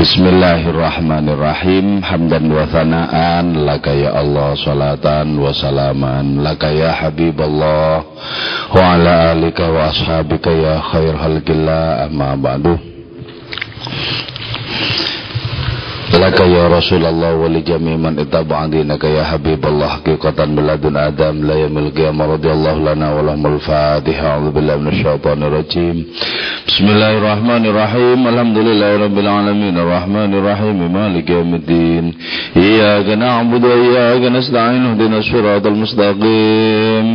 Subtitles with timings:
[0.00, 2.00] Bismillahirrahmanirrahim.
[2.00, 8.00] Hamdan wa thana'an Laka ya Allah Salatan wa salaman Laka ya Habiballah
[8.72, 12.80] Wa ala alika wa ashabika ya khair halgillah Amma ba'du.
[16.16, 21.60] Laka ya Rasulullah wa li jami man ittaba'a dinaka ya Habiballah haqiqatan biladun Adam la
[21.60, 24.40] yamil qiyamah radhiyallahu lana wa lahumul Fatiha.
[24.40, 24.80] A'udzu billahi
[26.69, 32.13] Bismillahirrahmanirrahim Alhamdulillahi rabbil alamin arrahmanir rahim maliki yaumiddin
[32.55, 37.05] Iyyaka na'budu wa iyyaka nasta'in ihdinas siratal mustaqim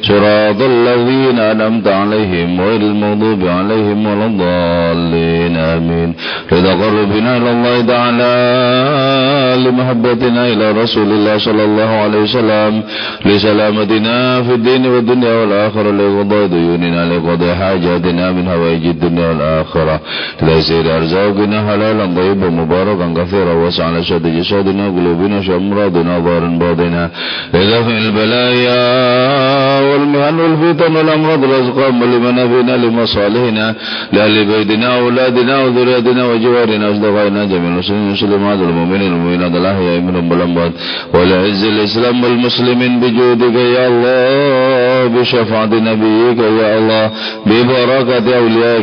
[0.00, 6.08] siratal ladzina an'amta 'alaihim ghairil maghdubi 'alaihim waladdallin amin
[6.48, 8.34] Ridha qarrabina ila Allah ta'ala
[9.58, 12.72] لمحبتنا إلى رسول الله صلى الله عليه وسلم
[13.26, 19.99] لسلامتنا في الدين والدنيا والآخرة لقضاء ديوننا لقضاء حاجاتنا من هوائج الدنيا والآخرة.
[20.41, 27.09] ليسير أرزاقنا حلالا طيبا مباركا كثيرا واسعا لشد جسادنا قلوبنا شمرادنا ظاهرا باطنا.
[27.53, 28.83] لدفع البلايا
[29.81, 33.75] والمهن والفتن والأمراض والأسقام لمنافعنا لمصالحنا
[34.13, 40.71] لأهل بيتنا وأولادنا وذرياتنا وجوارنا وأصدقائنا جميع المسلمين المسلمات المؤمنين المؤمنات الأحياء منهم والأموات.
[41.13, 47.11] ولعز الإسلام والمسلمين بجودك يا الله بشفاعة نبيك يا الله
[47.45, 48.82] ببركة أوليائك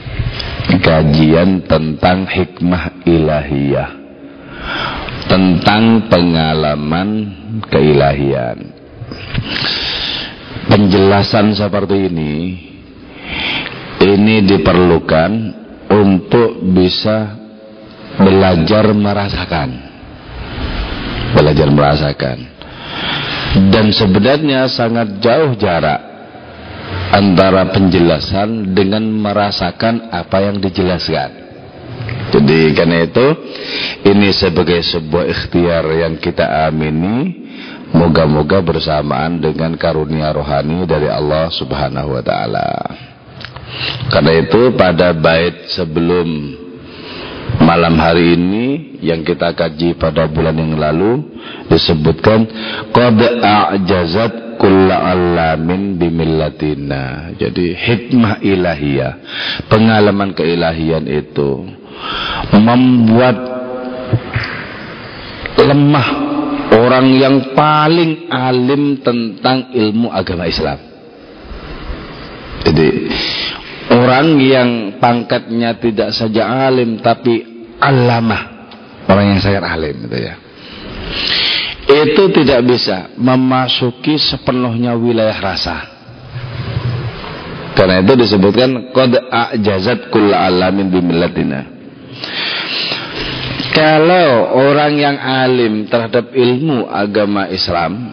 [0.81, 3.89] Kajian tentang hikmah ilahiyah.
[5.25, 7.09] Tentang pengalaman
[7.71, 8.73] keilahian.
[10.67, 12.33] Penjelasan seperti ini
[14.01, 15.31] ini diperlukan
[15.89, 17.37] untuk bisa
[18.17, 19.69] belajar merasakan.
[21.31, 22.37] Belajar merasakan.
[23.71, 26.10] Dan sebenarnya sangat jauh jarak
[27.11, 31.29] antara penjelasan dengan merasakan apa yang dijelaskan.
[32.31, 33.27] Jadi karena itu
[34.07, 37.43] ini sebagai sebuah ikhtiar yang kita amini
[37.91, 42.69] moga-moga bersamaan dengan karunia rohani dari Allah subhanahu wa ta'ala.
[44.07, 46.27] Karena itu pada bait sebelum
[47.59, 51.35] malam hari ini yang kita kaji pada bulan yang lalu
[51.67, 52.47] disebutkan
[52.95, 57.33] qad a'jazat kulla alamin bimillatina.
[57.33, 59.13] Jadi hikmah ilahiyah
[59.65, 61.65] pengalaman keilahian itu
[62.53, 63.37] membuat
[65.57, 66.07] lemah
[66.77, 70.77] orang yang paling alim tentang ilmu agama Islam.
[72.61, 72.89] Jadi
[73.89, 74.69] orang yang
[75.01, 78.69] pangkatnya tidak saja alim tapi alamah.
[79.09, 80.50] Orang yang sangat alim gitu ya
[81.91, 85.77] itu tidak bisa memasuki sepenuhnya wilayah rasa.
[87.75, 91.81] Karena itu disebutkan qad a'jazat kull alamin bimillatina
[93.71, 98.11] kalau orang yang alim terhadap ilmu agama Islam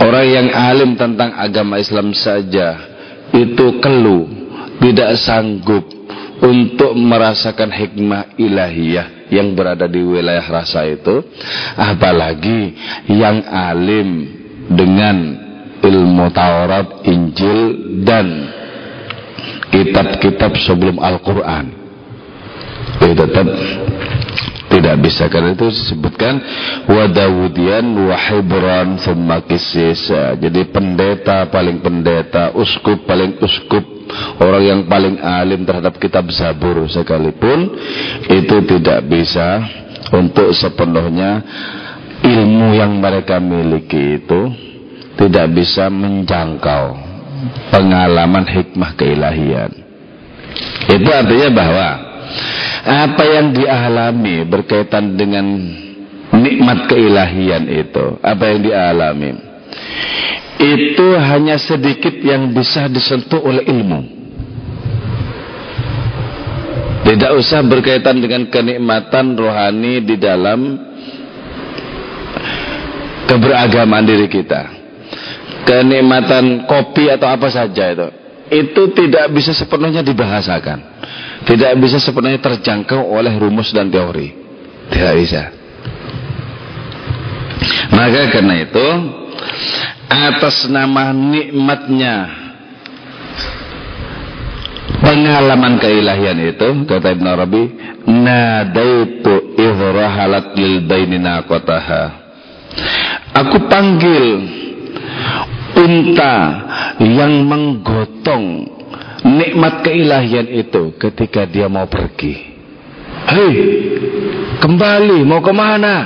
[0.00, 2.80] orang yang alim tentang agama Islam saja
[3.36, 4.24] itu keluh
[4.80, 5.84] tidak sanggup
[6.40, 11.24] untuk merasakan hikmah ilahiyah yang berada di wilayah rasa itu
[11.76, 12.74] apalagi
[13.12, 14.08] yang alim
[14.68, 15.16] dengan
[15.80, 17.60] ilmu Taurat, Injil
[18.04, 18.26] dan
[19.70, 21.66] kitab-kitab sebelum Al-Quran.
[22.98, 23.46] Itu tetap
[24.88, 26.40] tidak bisa karena itu disebutkan
[26.88, 33.84] wadawudian wahibran semakisisa jadi pendeta paling pendeta uskup paling uskup
[34.40, 37.68] orang yang paling alim terhadap kitab Zabur sekalipun
[38.32, 39.60] itu tidak bisa
[40.08, 41.44] untuk sepenuhnya
[42.24, 44.40] ilmu yang mereka miliki itu
[45.20, 46.96] tidak bisa menjangkau
[47.68, 49.68] pengalaman hikmah keilahian.
[50.88, 52.07] Itu artinya bahwa
[52.88, 55.44] apa yang dialami berkaitan dengan
[56.32, 59.48] nikmat keilahian itu apa yang dialami
[60.58, 64.18] itu hanya sedikit yang bisa disentuh oleh ilmu.
[67.06, 70.76] Tidak usah berkaitan dengan kenikmatan rohani di dalam
[73.30, 74.76] keberagaman diri kita.
[75.62, 78.08] Kenikmatan kopi atau apa saja itu.
[78.50, 80.78] Itu tidak bisa sepenuhnya dibahasakan.
[81.48, 84.36] Tidak bisa sepenuhnya terjangkau oleh rumus dan teori.
[84.92, 85.42] Tidak bisa.
[87.88, 88.86] Maka karena itu
[90.08, 92.16] atas nama nikmatnya
[95.00, 97.62] pengalaman keilahian itu kata Ibn Arabi
[98.08, 102.04] nadaitu idhrahalat lil baini naqataha
[103.36, 104.24] aku panggil
[105.76, 106.36] unta
[107.04, 108.77] yang menggotong
[109.24, 112.34] nikmat keilahian itu ketika dia mau pergi
[113.30, 113.54] hei
[114.62, 115.96] kembali mau ke mana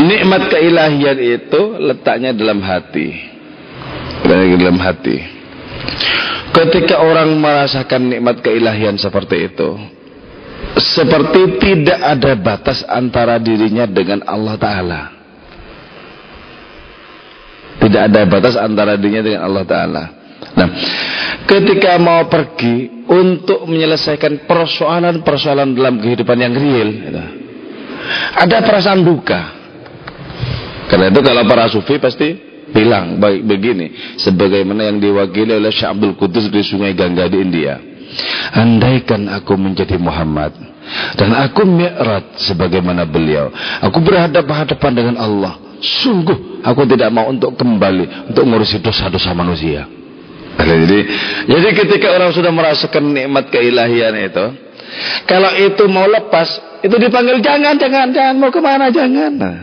[0.00, 3.30] nikmat keilahian itu letaknya dalam hati
[4.60, 5.18] dalam hati.
[6.50, 9.70] Ketika orang merasakan nikmat keilahian seperti itu,
[10.76, 15.02] seperti tidak ada batas antara dirinya dengan Allah Ta'ala.
[17.80, 20.04] Tidak ada batas antara dirinya dengan Allah Ta'ala.
[20.50, 20.68] Nah,
[21.48, 27.22] ketika mau pergi untuk menyelesaikan persoalan-persoalan dalam kehidupan yang real, gitu,
[28.36, 29.40] ada perasaan duka.
[30.90, 36.14] Karena itu kalau para sufi pasti bilang baik begini sebagaimana yang diwakili oleh Syekh Abdul
[36.14, 37.78] Qudus di Sungai Gangga di India
[38.54, 40.54] andaikan aku menjadi Muhammad
[41.18, 43.50] dan aku mi'raj sebagaimana beliau
[43.82, 49.88] aku berhadapan-hadapan dengan Allah sungguh aku tidak mau untuk kembali untuk ngurusi dosa-dosa manusia
[50.60, 50.98] jadi
[51.48, 54.46] jadi ketika orang sudah merasakan nikmat keilahian itu
[55.24, 59.58] kalau itu mau lepas itu dipanggil jangan jangan jangan mau ke mana jangan nah,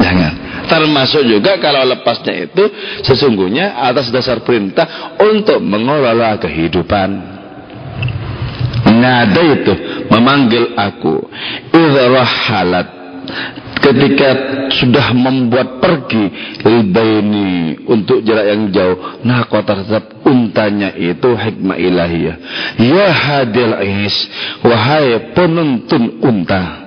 [0.00, 2.64] jangan Termasuk juga kalau lepasnya itu
[3.06, 7.38] sesungguhnya atas dasar perintah untuk mengelola kehidupan.
[8.98, 9.74] Nada itu
[10.10, 11.22] memanggil aku.
[11.70, 12.86] Idhrahalat
[13.86, 14.28] ketika
[14.74, 16.26] sudah membuat pergi
[16.66, 22.36] libaini untuk jarak yang jauh nah kota tetap untanya itu hikmah ilahiyah
[22.82, 24.16] ya hadil is
[24.66, 26.86] wahai penuntun unta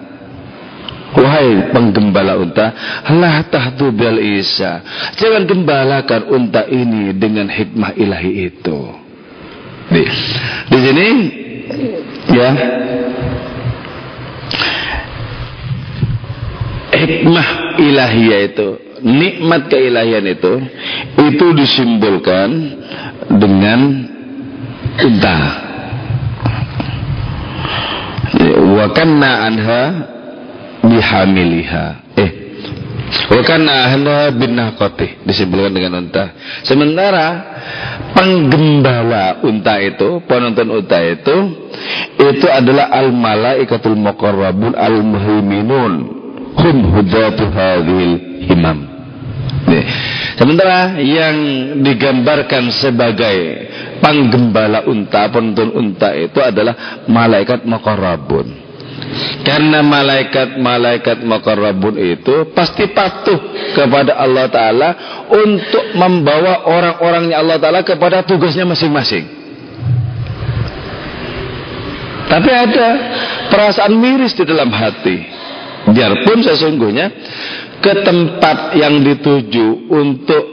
[1.10, 2.70] Wahai penggembala unta,
[3.18, 4.86] lah tahtu bil isa.
[5.18, 8.80] Jangan gembalakan unta ini dengan hikmah ilahi itu.
[9.90, 10.06] Di,
[10.70, 11.08] di sini
[12.30, 12.50] ya
[16.94, 18.68] hikmah ilahiyah itu,
[19.04, 20.54] nikmat keilahian itu
[21.20, 22.50] itu disimbolkan
[23.40, 23.80] dengan
[25.00, 25.40] unta.
[28.60, 29.82] Wa kanna anha
[30.86, 31.86] bihamiliha.
[32.20, 32.32] Eh
[33.10, 36.34] wa kana ahla bin naqati disebutkan dengan unta.
[36.62, 37.58] Sementara
[38.14, 41.36] penggembala unta itu penonton unta itu
[42.20, 46.19] itu adalah al malaikatul muqarrabun al muhaiminun
[46.60, 48.90] hum hudatu hadhil himam.
[50.40, 51.36] Sementara yang
[51.84, 53.38] digambarkan sebagai
[54.00, 58.70] penggembala unta, penonton unta itu adalah malaikat muqarrabun.
[59.44, 63.40] Karena malaikat-malaikat makarrabun itu pasti patuh
[63.74, 64.90] kepada Allah Ta'ala
[65.32, 69.26] untuk membawa orang-orangnya Allah Ta'ala kepada tugasnya masing-masing.
[72.30, 72.88] Tapi ada
[73.50, 75.39] perasaan miris di dalam hati.
[75.90, 77.08] Biarpun sesungguhnya
[77.80, 80.44] ke tempat yang dituju untuk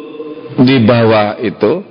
[0.63, 1.85] dibawa itu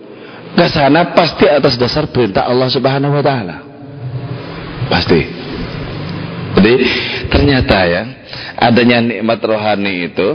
[0.55, 3.57] ke sana pasti atas dasar perintah Allah Subhanahu wa taala.
[4.87, 5.21] Pasti.
[6.55, 6.73] Jadi
[7.27, 8.03] ternyata ya
[8.55, 10.27] adanya nikmat rohani itu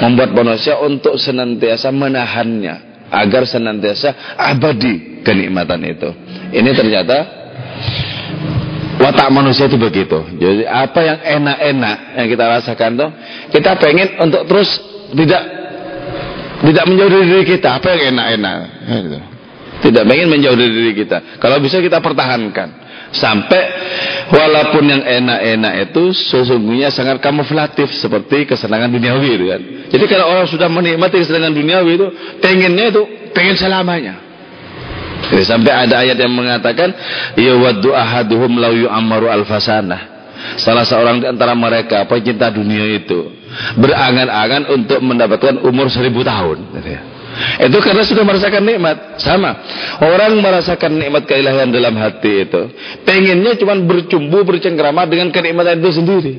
[0.00, 6.08] membuat manusia untuk senantiasa menahannya agar senantiasa abadi kenikmatan itu.
[6.56, 7.39] Ini ternyata
[9.00, 10.20] watak manusia itu begitu.
[10.36, 13.10] Jadi apa yang enak-enak yang kita rasakan tuh
[13.48, 14.68] kita pengen untuk terus
[15.16, 15.42] tidak
[16.60, 18.56] tidak menjauh dari diri kita apa yang enak-enak.
[18.84, 19.18] Gitu.
[19.80, 21.40] Tidak pengen menjauh dari diri kita.
[21.40, 22.92] Kalau bisa kita pertahankan.
[23.10, 23.58] Sampai
[24.30, 29.60] walaupun yang enak-enak itu sesungguhnya sangat kamuflatif seperti kesenangan duniawi kan.
[29.90, 32.06] Jadi kalau orang sudah menikmati kesenangan duniawi itu
[32.38, 33.02] pengennya itu
[33.34, 34.29] pengen selamanya.
[35.28, 36.96] Jadi sampai ada ayat yang mengatakan
[37.36, 40.08] ya waddu ahaduhum lau yu'ammaru alfasana.
[40.56, 43.28] Salah seorang di antara mereka pecinta dunia itu
[43.76, 46.80] berangan-angan untuk mendapatkan umur seribu tahun.
[47.60, 49.20] Itu karena sudah merasakan nikmat.
[49.22, 49.54] Sama.
[50.02, 52.72] Orang merasakan nikmat keilahian dalam hati itu.
[53.06, 56.34] Pengennya cuma bercumbu, bercengkrama dengan kenikmatan itu sendiri.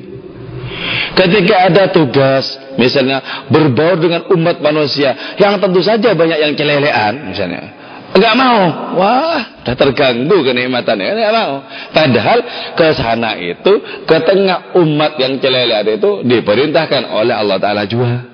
[1.12, 7.81] Ketika ada tugas, misalnya berbaur dengan umat manusia, yang tentu saja banyak yang celelean, misalnya.
[8.12, 8.60] Enggak mau.
[9.00, 11.16] Wah, dah terganggu kenikmatannya.
[11.16, 11.52] Enggak mau.
[11.96, 12.38] Padahal
[12.76, 13.72] ke sana itu,
[14.04, 18.28] ke tengah umat yang celelean itu diperintahkan oleh Allah Ta'ala juga.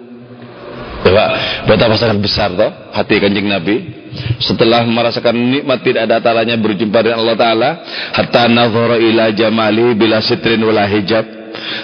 [0.99, 1.25] Coba
[1.70, 3.99] betapa sangat besar toh hati kanjeng Nabi.
[4.40, 7.70] setelah merasakan nikmat tidak ada talanya berjumpa dengan Allah Ta'ala
[8.16, 11.23] hatta nazara ila jamali bila sitrin wala hijab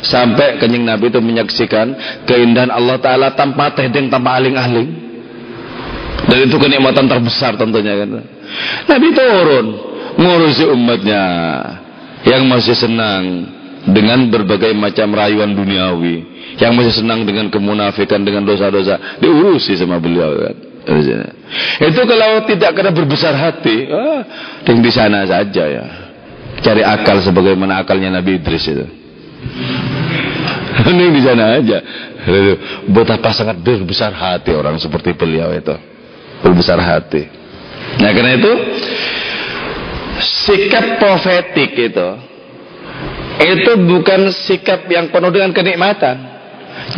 [0.03, 5.04] sampai kenying Nabi itu menyaksikan keindahan Allah Ta'ala tanpa tedeng tanpa aling-aling
[6.25, 8.09] dan itu kenikmatan terbesar tentunya kan
[8.89, 9.67] Nabi turun
[10.15, 11.25] ngurusi umatnya
[12.25, 13.51] yang masih senang
[13.85, 16.25] dengan berbagai macam rayuan duniawi
[16.57, 20.57] yang masih senang dengan kemunafikan dengan dosa-dosa diurusi sama beliau kan
[21.81, 24.21] itu kalau tidak kena berbesar hati, ah,
[24.69, 25.85] di sana saja ya.
[26.61, 28.85] Cari akal sebagaimana akalnya Nabi Idris itu.
[30.93, 31.79] Ini di sana aja.
[32.89, 35.73] Betapa sangat berbesar hati orang seperti beliau itu.
[36.45, 37.25] Berbesar hati.
[38.05, 38.53] Nah karena itu
[40.45, 42.09] sikap profetik itu
[43.35, 46.35] itu bukan sikap yang penuh dengan kenikmatan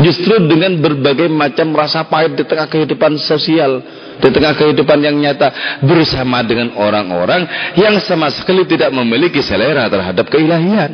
[0.00, 3.80] Justru dengan berbagai macam rasa pahit di tengah kehidupan sosial,
[4.20, 10.26] di tengah kehidupan yang nyata bersama dengan orang-orang yang sama sekali tidak memiliki selera terhadap
[10.28, 10.90] keilahian.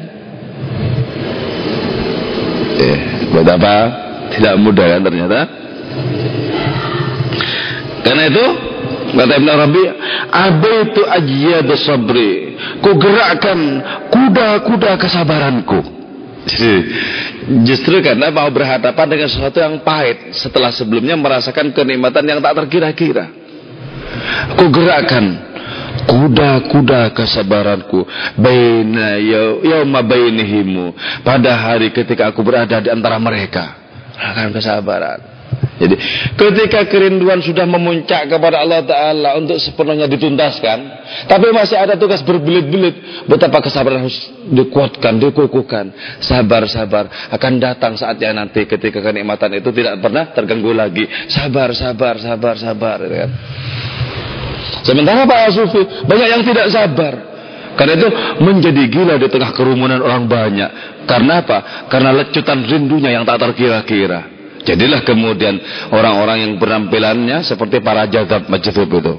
[2.78, 2.98] Eh,
[3.32, 3.76] apa?
[4.34, 5.40] Tidak mudah kan ternyata.
[8.02, 8.44] Karena itu
[9.14, 9.82] kata Ibn Arabi,
[10.30, 13.58] abaitu ajiyad sabri, ku gerakkan
[14.10, 16.02] kuda-kuda kesabaranku.
[17.62, 23.30] Justru karena mau berhadapan dengan sesuatu yang pahit setelah sebelumnya merasakan kenikmatan yang tak terkira-kira.
[24.58, 25.38] Ku gerakan
[26.10, 28.02] kuda-kuda kesabaranku.
[28.34, 29.22] Baina
[29.62, 30.98] yauma bainihimu.
[31.22, 33.78] Pada hari ketika aku berada di antara mereka.
[34.18, 35.31] Akan kesabaran
[35.82, 35.98] jadi
[36.38, 40.78] ketika kerinduan sudah memuncak kepada Allah Ta'ala untuk sepenuhnya dituntaskan.
[41.26, 43.26] Tapi masih ada tugas berbelit-belit.
[43.26, 45.90] Betapa kesabaran harus dikuatkan, dikukuhkan.
[46.22, 47.10] Sabar, sabar.
[47.34, 51.02] Akan datang saatnya nanti ketika kenikmatan itu tidak pernah terganggu lagi.
[51.26, 52.96] Sabar, sabar, sabar, sabar.
[53.02, 53.30] Gitu kan?
[54.86, 57.14] Sementara Pak Sufi banyak yang tidak sabar.
[57.74, 58.08] Karena itu
[58.38, 60.70] menjadi gila di tengah kerumunan orang banyak.
[61.10, 61.90] Karena apa?
[61.90, 64.41] Karena lecutan rindunya yang tak terkira-kira.
[64.62, 65.58] Jadilah kemudian
[65.90, 69.14] orang-orang yang penampilannya seperti para jagat masjid itu.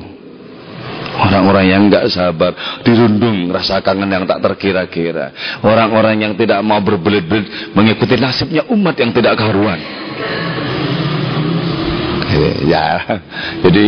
[1.14, 5.30] Orang-orang yang enggak sabar, dirundung rasa kangen yang tak terkira-kira.
[5.62, 9.78] Orang-orang yang tidak mau berbelit-belit mengikuti nasibnya umat yang tidak karuan.
[12.66, 13.22] Ya,
[13.62, 13.86] jadi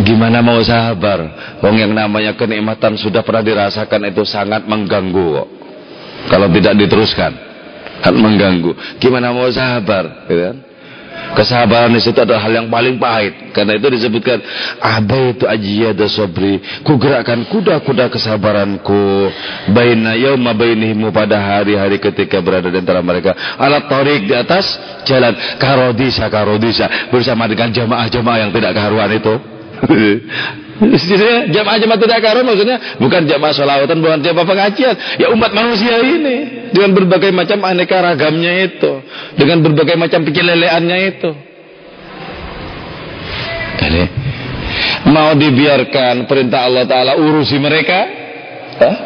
[0.00, 1.28] gimana mau sabar?
[1.60, 5.44] Wong yang namanya kenikmatan sudah pernah dirasakan itu sangat mengganggu.
[6.32, 7.49] Kalau tidak diteruskan
[8.00, 8.72] kan mengganggu.
[8.98, 10.56] Gimana mau sabar, gitu kan?
[11.30, 13.54] Kesabaran itu adalah hal yang paling pahit.
[13.54, 14.42] Karena itu disebutkan
[14.82, 16.58] abaitu ajiyada sabri.
[16.82, 19.30] Ku gerakkan kuda-kuda kesabaranku
[19.70, 23.30] baina yauma bainihimu pada hari-hari ketika berada di antara mereka.
[23.62, 24.74] Alat torik di atas
[25.06, 29.34] jalan karodisa karodisa bersama dengan jamaah-jamaah yang tidak keharuan itu.
[31.54, 34.94] jamaah-jamaah tidak karuan maksudnya bukan jamaah sholawatan, bukan jamaah pengajian.
[35.20, 39.04] Ya umat manusia ini dengan berbagai macam aneka ragamnya itu,
[39.36, 41.30] dengan berbagai macam peceleleannya itu.
[43.80, 44.02] Jadi
[45.12, 48.00] mau dibiarkan perintah Allah Taala urusi mereka?
[48.80, 48.96] Hah?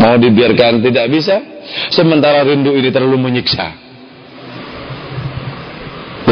[0.00, 1.36] Mau dibiarkan tidak bisa?
[1.92, 3.76] Sementara rindu ini terlalu menyiksa.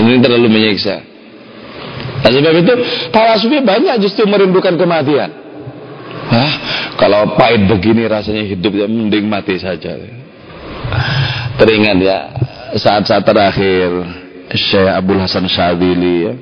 [0.00, 1.09] Ini terlalu menyiksa.
[2.20, 2.74] Nah, sebab itu
[3.08, 5.30] para sufi banyak justru merindukan kematian.
[6.30, 6.52] Hah?
[7.00, 9.96] Kalau pahit begini rasanya hidup ya mending mati saja.
[11.56, 12.18] Teringat ya
[12.76, 13.88] saat-saat terakhir
[14.52, 16.34] Syekh Abdul Hasan Syadili ya.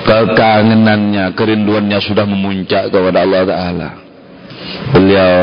[0.00, 3.90] Kekangenannya, kerinduannya sudah memuncak kepada Allah Ta'ala.
[4.92, 5.34] Beliau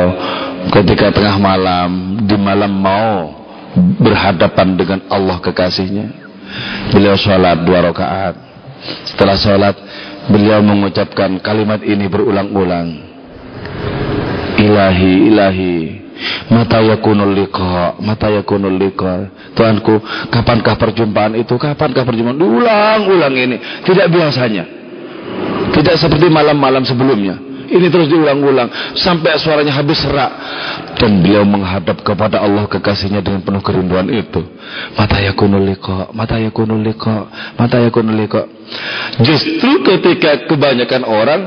[0.73, 3.33] ketika tengah malam, di malam mau
[4.01, 6.07] berhadapan dengan Allah kekasihnya.
[6.93, 8.46] Beliau sholat dua rakaat
[9.07, 9.75] setelah sholat,
[10.27, 12.87] beliau mengucapkan kalimat ini berulang-ulang.
[14.57, 15.75] Ilahi, ilahi,
[16.49, 19.31] mata yakunul liqa, mata yakunul liqa.
[19.53, 21.55] Tuanku, kapankah perjumpaan itu?
[21.55, 22.37] Kapankah perjumpaan?
[22.37, 23.57] Diulang-ulang ini.
[23.85, 24.63] Tidak biasanya.
[25.73, 27.46] Tidak seperti malam-malam sebelumnya.
[27.67, 30.31] Ini terus diulang-ulang sampai suaranya habis serak
[30.95, 34.39] dan beliau menghadap kepada Allah kekasihnya dengan penuh kerinduan itu.
[34.95, 37.27] Mata yakunul liqa, mata yakunul liqa,
[37.59, 38.47] mata yakunul liqa.
[39.19, 41.41] Justru ketika kebanyakan orang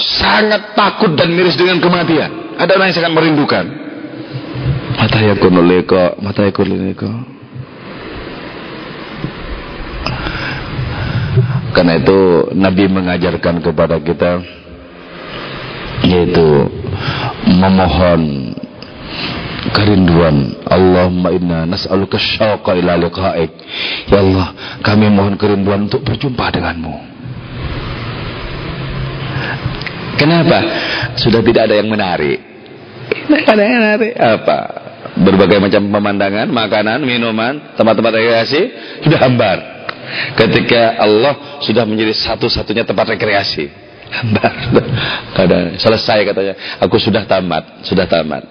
[0.00, 2.56] sangat takut dan miris dengan kematian.
[2.56, 3.64] Ada orang yang sangat merindukan.
[4.98, 7.12] Mata yakunul liqa, mata yakunul liqa.
[11.76, 14.57] Karena itu Nabi mengajarkan kepada kita
[16.08, 16.48] yaitu
[17.60, 18.56] memohon
[19.76, 23.52] kerinduan Allahumma inna nas'aluka syauqa ila liqa'ik
[24.08, 24.48] ya Allah
[24.80, 27.08] kami mohon kerinduan untuk berjumpa denganmu
[30.18, 30.58] Kenapa?
[31.14, 32.42] Sudah tidak ada yang menarik.
[33.08, 34.12] Tidak ada yang menarik.
[34.18, 34.58] Apa?
[35.14, 38.60] Berbagai macam pemandangan, makanan, minuman, tempat-tempat rekreasi
[39.06, 39.58] sudah hambar.
[40.34, 43.70] Ketika Allah sudah menjadi satu-satunya tempat rekreasi.
[45.78, 46.54] Selesai katanya.
[46.82, 48.44] Aku sudah tamat, sudah tamat.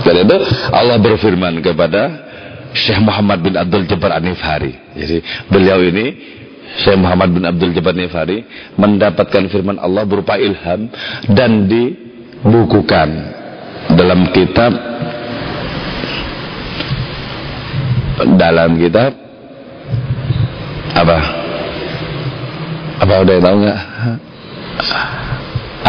[0.00, 0.36] Dan itu
[0.72, 2.30] Allah berfirman kepada
[2.72, 4.72] Syekh Muhammad bin Abdul Jabbar Anifari.
[4.96, 5.20] Jadi
[5.50, 6.16] beliau ini
[6.80, 8.46] Syekh Muhammad bin Abdul Jabbar Anifari
[8.78, 10.88] mendapatkan firman Allah berupa ilham
[11.28, 13.08] dan dibukukan
[13.94, 14.72] dalam kitab
[18.36, 19.10] dalam kitab
[20.90, 21.18] apa?
[23.00, 23.80] Apa udah tahu nggak?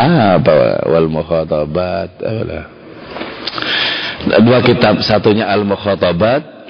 [0.02, 2.10] Apa wal mukhatabat
[4.42, 6.62] Dua kitab satunya al mukhatabat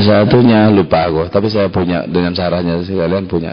[0.00, 3.52] Satunya lupa aku, tapi saya punya dengan caranya kalian punya.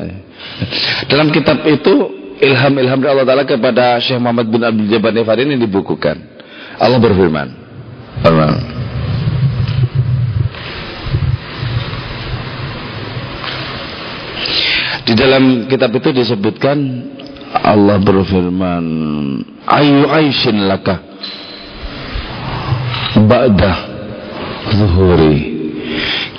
[1.12, 2.08] Dalam kitab itu
[2.40, 6.16] ilham-ilham dari Allah Taala kepada Syekh Muhammad bin Abdul Jabbar Nifari ini dibukukan.
[6.80, 7.48] Allah berfirman.
[8.24, 8.77] Firman.
[15.08, 16.76] Di dalam kitab itu disebutkan
[17.64, 18.86] Allah berfirman,
[19.64, 21.00] "Ayu aishin laka
[23.16, 23.74] ba'da
[24.76, 25.56] zuhuri."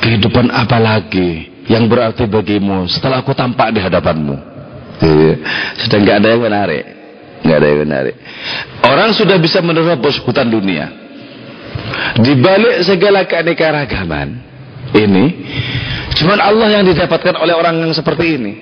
[0.04, 4.36] Kehidupan apa lagi yang berarti bagimu setelah aku tampak di hadapanmu?
[5.00, 5.32] Iya.
[5.80, 6.84] Sudah nggak ada yang menarik,
[7.48, 8.14] nggak ada yang menarik.
[8.84, 10.92] Orang sudah bisa menerobos hutan dunia.
[12.20, 14.47] Di balik segala keanekaragaman
[14.96, 15.24] ini,
[16.16, 18.52] cuman Allah yang didapatkan oleh orang yang seperti ini.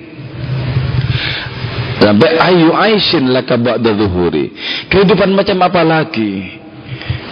[1.97, 4.52] Sampai ayu aishin laka ba'da zuhuri.
[4.92, 6.61] Kehidupan macam apa lagi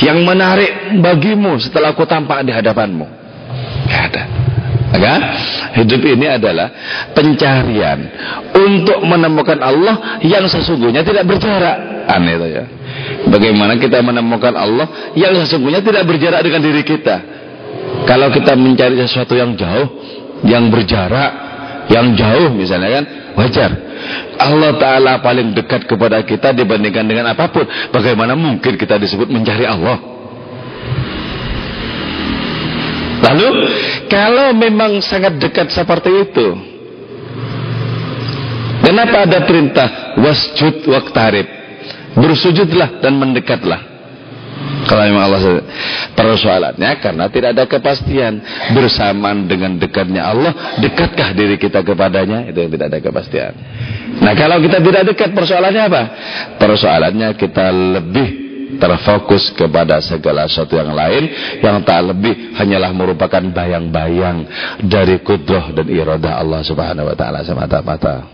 [0.03, 3.07] yang menarik bagimu setelah aku tampak di hadapanmu?
[3.87, 4.23] Gak ada.
[4.95, 5.15] Maka
[5.83, 6.71] hidup ini adalah
[7.19, 7.99] pencarian
[8.55, 12.07] untuk menemukan Allah yang sesungguhnya tidak berjarak.
[12.07, 12.65] Aneh itu ya.
[13.27, 17.17] Bagaimana kita menemukan Allah yang sesungguhnya tidak berjarak dengan diri kita.
[18.05, 19.89] Kalau kita mencari sesuatu yang jauh,
[20.45, 21.33] yang berjarak,
[21.89, 23.05] yang jauh misalnya kan,
[23.37, 23.71] wajar.
[24.37, 27.65] Allah Ta'ala paling dekat kepada kita dibandingkan dengan apa pun.
[27.93, 29.97] Bagaimana mungkin kita disebut mencari Allah?
[33.25, 33.49] Lalu
[34.13, 36.47] kalau memang sangat dekat seperti itu,
[38.85, 39.89] kenapa ada perintah
[40.21, 41.49] wasjud waktarib?
[42.15, 43.94] Bersujudlah dan mendekatlah.
[44.85, 45.65] Kalau memang Allah
[46.13, 48.41] persoalannya karena tidak ada kepastian
[48.77, 52.45] bersamaan dengan dekatnya Allah, dekatkah diri kita kepadanya?
[52.53, 53.53] Itu yang tidak ada kepastian.
[54.21, 56.03] Nah, kalau kita tidak dekat persoalannya apa?
[56.61, 58.29] Persoalannya kita lebih
[58.79, 61.31] terfokus kepada segala sesuatu yang lain
[61.63, 64.47] yang tak lebih hanyalah merupakan bayang-bayang
[64.83, 68.27] dari kudroh dan iradah Allah subhanahu wa ta'ala semata-mata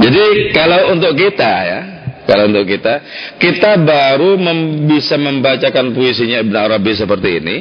[0.00, 0.24] jadi
[0.56, 1.80] kalau untuk kita ya
[2.28, 2.94] kalau untuk kita
[3.40, 7.56] kita baru mem bisa membacakan puisinya Ibn Arabi seperti ini.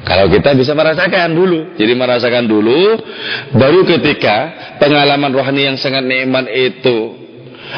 [0.00, 1.76] Kalau kita bisa merasakan dulu.
[1.76, 2.96] Jadi merasakan dulu
[3.52, 4.36] baru ketika
[4.80, 7.20] pengalaman rohani yang sangat nikmat itu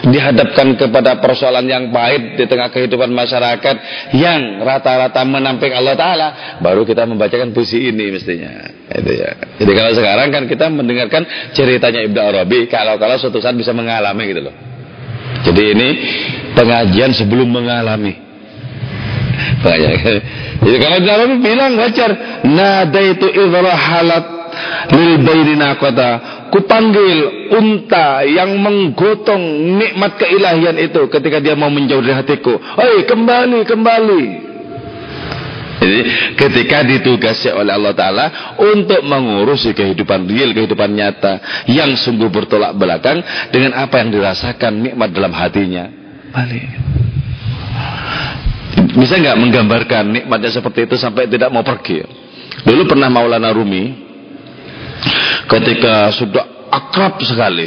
[0.06, 3.76] dihadapkan kepada persoalan yang pahit di tengah kehidupan masyarakat
[4.16, 6.28] yang rata-rata menamping Allah Ta'ala
[6.64, 8.72] baru kita membacakan puisi ini mestinya.
[8.88, 9.36] Itu ya.
[9.60, 14.48] jadi kalau sekarang kan kita mendengarkan ceritanya Ibnu Arabi kalau-kalau suatu saat bisa mengalami gitu
[14.48, 14.71] loh
[15.42, 15.88] jadi ini
[16.54, 18.18] pengajian sebelum mengalami
[20.62, 22.10] jadi kalau Arabi bilang wajar
[22.46, 23.26] nada itu
[23.72, 24.24] halat
[24.92, 29.40] lil bayrina kota kupanggil unta yang menggotong
[29.80, 32.60] nikmat keilahian itu ketika dia mau menjauh dari hatiku.
[32.60, 34.51] Hei kembali kembali.
[35.82, 36.00] Jadi
[36.38, 43.18] ketika ditugasi oleh Allah Ta'ala untuk mengurusi kehidupan real, kehidupan nyata yang sungguh bertolak belakang
[43.50, 45.90] dengan apa yang dirasakan nikmat dalam hatinya.
[46.30, 46.70] Balik.
[48.94, 52.06] Bisa nggak menggambarkan nikmatnya seperti itu sampai tidak mau pergi?
[52.62, 53.90] Dulu pernah Maulana Rumi
[55.50, 57.66] ketika sudah akrab sekali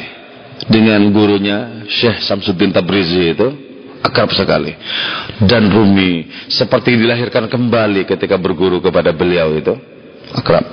[0.71, 3.47] dengan gurunya Syekh Samsuddin Tabrizi itu
[4.05, 4.77] akrab sekali.
[5.41, 9.73] Dan Rumi seperti dilahirkan kembali ketika berguru kepada beliau itu.
[10.35, 10.63] Akrab.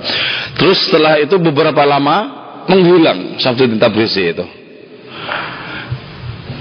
[0.57, 2.17] Terus setelah itu beberapa lama
[2.69, 4.45] menghilang Samsuddin Tabrizi itu.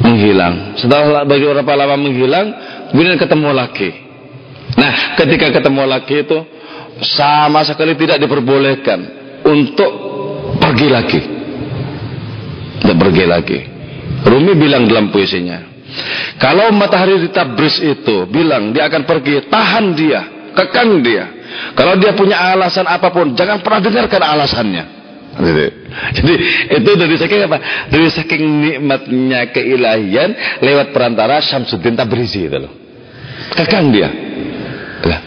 [0.02, 0.80] Menghilang.
[0.80, 2.46] Setelah beberapa lama menghilang
[2.90, 3.90] kemudian ketemu lagi.
[4.72, 6.38] Nah ketika ketemu lagi itu
[7.02, 9.00] sama sekali tidak diperbolehkan
[9.44, 9.92] untuk
[10.60, 11.20] pergi lagi.
[12.82, 13.58] Tidak pergi lagi.
[14.22, 15.71] Rumi bilang dalam puisinya
[16.40, 20.20] kalau matahari di Tabriz itu bilang dia akan pergi tahan dia
[20.52, 21.24] kekang dia
[21.76, 24.84] kalau dia punya alasan apa pun jangan pernah dengarkan alasannya
[26.12, 26.34] Jadi
[26.76, 27.88] itu dari saking apa?
[27.88, 32.72] Dari saking nikmatnya keilahian lewat perantara Syamsuddin Tabrizi itu loh.
[33.56, 34.12] Kakang dia.
[35.08, 35.20] Nah,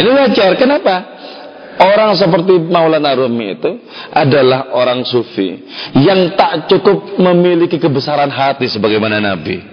[0.00, 0.56] ini wajar.
[0.56, 1.19] Kenapa?
[1.80, 3.80] Orang seperti Maulana Rumi itu
[4.12, 5.64] adalah orang sufi
[5.96, 9.64] yang tak cukup memiliki kebesaran hati sebagaimana Nabi.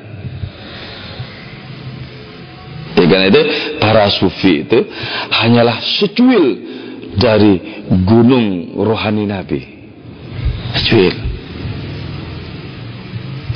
[2.96, 3.42] Ya kan itu
[3.84, 4.88] para sufi itu
[5.36, 6.46] hanyalah secuil
[7.20, 9.62] dari gunung rohani Nabi.
[10.80, 11.16] Secuil.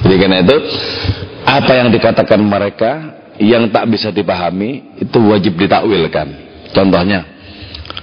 [0.03, 0.57] Jadi karena itu
[1.47, 2.91] apa yang dikatakan mereka
[3.39, 6.27] yang tak bisa dipahami itu wajib ditakwilkan.
[6.75, 7.40] Contohnya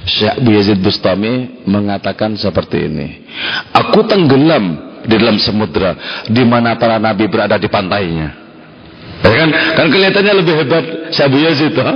[0.08, 3.28] Syekh Abu Yazid Bustami mengatakan seperti ini.
[3.76, 8.28] Aku tenggelam di dalam samudra di mana para nabi berada di pantainya.
[9.18, 9.48] Ya kan?
[9.76, 11.92] Kan kelihatannya lebih hebat Syekh Abu Yazid ha?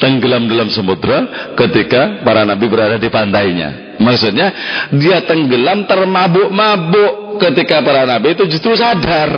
[0.00, 3.98] tenggelam dalam samudra ketika para nabi berada di pantainya.
[4.00, 4.48] Maksudnya
[4.96, 9.30] dia tenggelam termabuk-mabuk ketika para nabi itu justru sadar.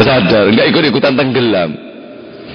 [0.00, 1.89] sadar, enggak ikut-ikutan tenggelam.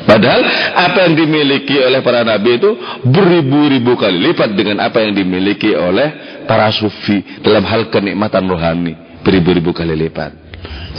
[0.03, 0.41] Padahal
[0.75, 2.77] apa yang dimiliki oleh para nabi itu
[3.07, 8.93] beribu-ribu kali lipat dengan apa yang dimiliki oleh para sufi dalam hal kenikmatan rohani
[9.25, 10.35] beribu-ribu kali lipat.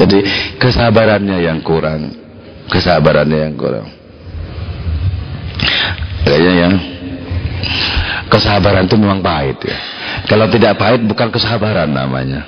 [0.00, 0.18] Jadi
[0.58, 2.10] kesabarannya yang kurang,
[2.66, 3.86] kesabarannya yang kurang.
[6.26, 6.74] Kayaknya yang
[8.26, 9.78] kesabaran itu memang pahit ya.
[10.26, 12.42] Kalau tidak pahit bukan kesabaran namanya.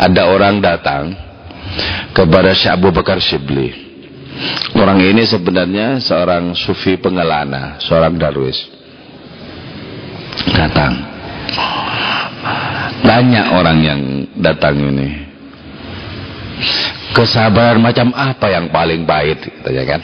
[0.00, 1.12] Ada orang datang
[2.16, 3.89] kepada Syekh Abu Bakar Shibli
[4.78, 8.56] Orang ini sebenarnya seorang sufi pengelana, seorang darwis.
[10.54, 10.92] Datang.
[13.04, 14.00] Tanya orang yang
[14.38, 15.08] datang ini.
[17.10, 19.42] Kesabaran macam apa yang paling pahit?
[19.66, 20.02] Tanya kan.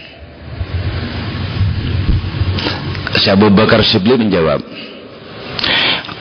[3.27, 4.63] Abu Bakar Sibli menjawab.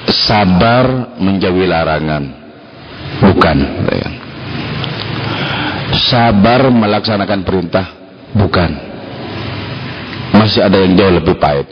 [0.10, 2.24] Sabar menjauhi larangan.
[3.22, 3.58] Bukan.
[5.96, 7.86] Sabar melaksanakan perintah
[8.36, 8.72] Bukan.
[10.36, 11.72] Masih ada yang jauh lebih pahit.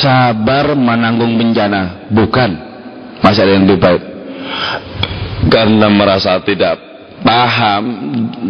[0.00, 2.08] Sabar menanggung bencana.
[2.08, 2.50] Bukan.
[3.20, 4.02] Masih ada yang lebih pahit.
[5.52, 6.80] Karena merasa tidak
[7.20, 7.84] paham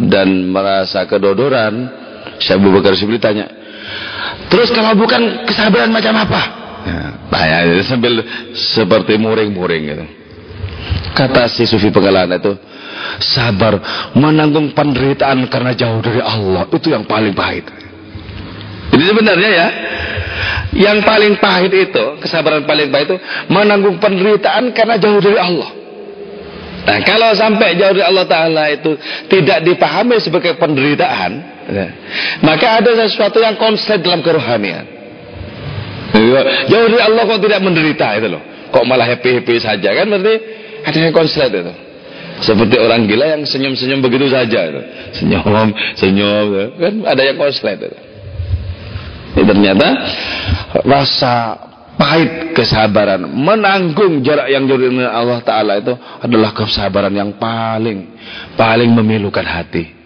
[0.07, 1.91] dan merasa kedodoran,
[2.39, 3.49] saya Abu Bakar Sibli tanya,
[4.53, 6.43] terus kalau bukan kesabaran macam apa?
[7.39, 8.25] Ya, sambil
[8.57, 10.05] seperti muring-muring gitu.
[11.13, 12.57] Kata si Sufi Penggalan itu,
[13.21, 13.81] sabar
[14.15, 16.69] menanggung penderitaan karena jauh dari Allah.
[16.69, 17.67] Itu yang paling pahit.
[18.89, 19.69] Jadi sebenarnya ya
[20.75, 23.19] yang paling pahit itu kesabaran paling pahit itu
[23.53, 25.71] menanggung penderitaan karena jauh dari Allah.
[26.89, 28.97] Nah kalau sampai jauh dari Allah Ta'ala itu
[29.29, 31.31] tidak dipahami sebagai penderitaan
[31.69, 31.87] ya,
[32.41, 34.87] maka ada sesuatu yang konslet dalam kerohanian.
[36.69, 38.43] Jauh dari Allah kok tidak menderita itu loh.
[38.73, 40.35] Kok malah happy-happy saja kan berarti?
[40.85, 41.88] Ada yang konslet itu
[42.45, 44.71] seperti orang gila yang senyum-senyum begitu saja.
[45.17, 46.47] Senyum, senyum.
[46.79, 47.83] Kan ada yang konslet.
[49.35, 49.87] Ini ternyata
[50.87, 51.35] rasa
[51.99, 58.15] pahit kesabaran menanggung jarak yang jauh dengan Allah Ta'ala itu adalah kesabaran yang paling
[58.55, 59.98] paling memilukan hati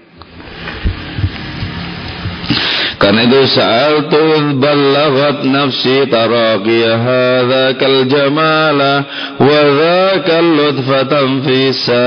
[3.02, 4.22] karena itu sa'altu
[4.62, 8.94] ballagat nafsi taraqiya hadzakal jamala
[9.42, 12.06] wa dzakal lutfatan fisa.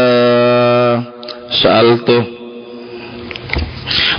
[1.51, 2.17] Sa'altu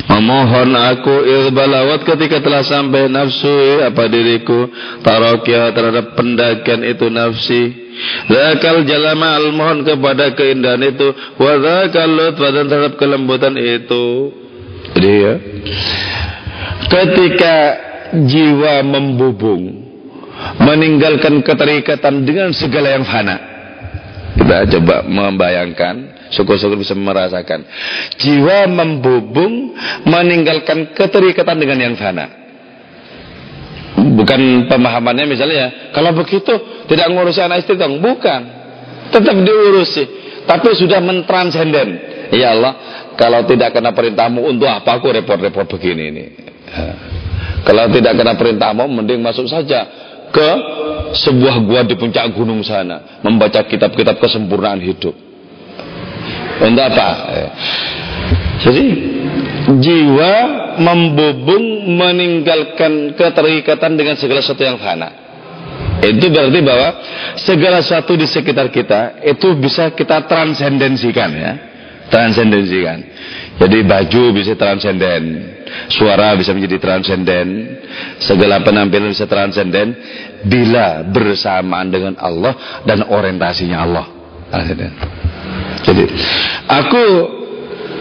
[0.07, 4.71] Memohon aku ilbalawat ketika telah sampai nafsu apa diriku
[5.03, 7.63] taraqiya terhadap pendakian itu nafsi
[8.29, 11.09] Zakal jalama al mohon kepada keindahan itu
[11.41, 14.37] wa zakal lutfatan terhadap kelembutan itu.
[14.93, 15.35] Jadi ya
[16.89, 17.55] ketika
[18.15, 19.87] jiwa membubung
[20.61, 23.37] meninggalkan keterikatan dengan segala yang fana.
[24.37, 27.65] Kita coba membayangkan syukur-syukur bisa merasakan.
[28.21, 29.73] Jiwa membubung
[30.05, 32.45] meninggalkan keterikatan dengan yang fana.
[33.97, 36.53] Bukan pemahamannya misalnya kalau begitu
[36.85, 37.99] tidak ngurusi anak istri dong.
[38.05, 38.41] Bukan.
[39.09, 40.05] Tetap diurusi
[40.45, 41.89] tapi sudah mentransenden.
[42.37, 42.77] Ya Allah
[43.17, 46.25] kalau tidak kena perintahmu untuk apa aku repot-repot begini ini
[47.67, 49.87] kalau tidak kena perintahmu, mending masuk saja
[50.31, 50.49] ke
[51.17, 55.15] sebuah gua di puncak gunung sana, membaca kitab-kitab kesempurnaan hidup.
[56.57, 57.09] Untuk apa?
[58.65, 58.85] Jadi
[59.77, 60.35] jiwa
[60.79, 65.27] membubung meninggalkan keterikatan dengan segala sesuatu yang fana.
[66.07, 66.89] Itu berarti bahwa
[67.41, 71.53] segala sesuatu di sekitar kita itu bisa kita transendensikan ya.
[72.07, 73.03] Transendensi kan.
[73.59, 75.56] Jadi baju bisa transenden,
[75.91, 77.79] suara bisa menjadi transenden,
[78.23, 79.97] segala penampilan bisa transenden
[80.47, 84.07] bila bersamaan dengan Allah dan orientasinya Allah.
[85.83, 86.05] Jadi
[86.71, 87.05] aku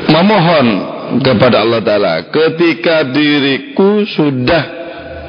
[0.09, 0.67] memohon
[1.21, 4.84] kepada Allah Ta'ala ketika diriku sudah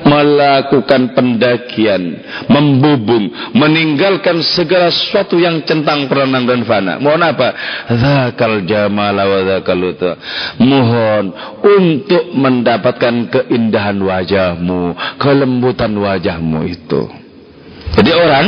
[0.07, 7.03] melakukan pendakian, membubung, meninggalkan segala sesuatu yang centang perenang dan fana.
[7.03, 7.49] Mohon apa?
[7.91, 9.83] Zakal jamal wa zakal
[10.63, 11.25] Mohon
[11.61, 17.03] untuk mendapatkan keindahan wajahmu, kelembutan wajahmu itu.
[17.97, 18.47] Jadi orang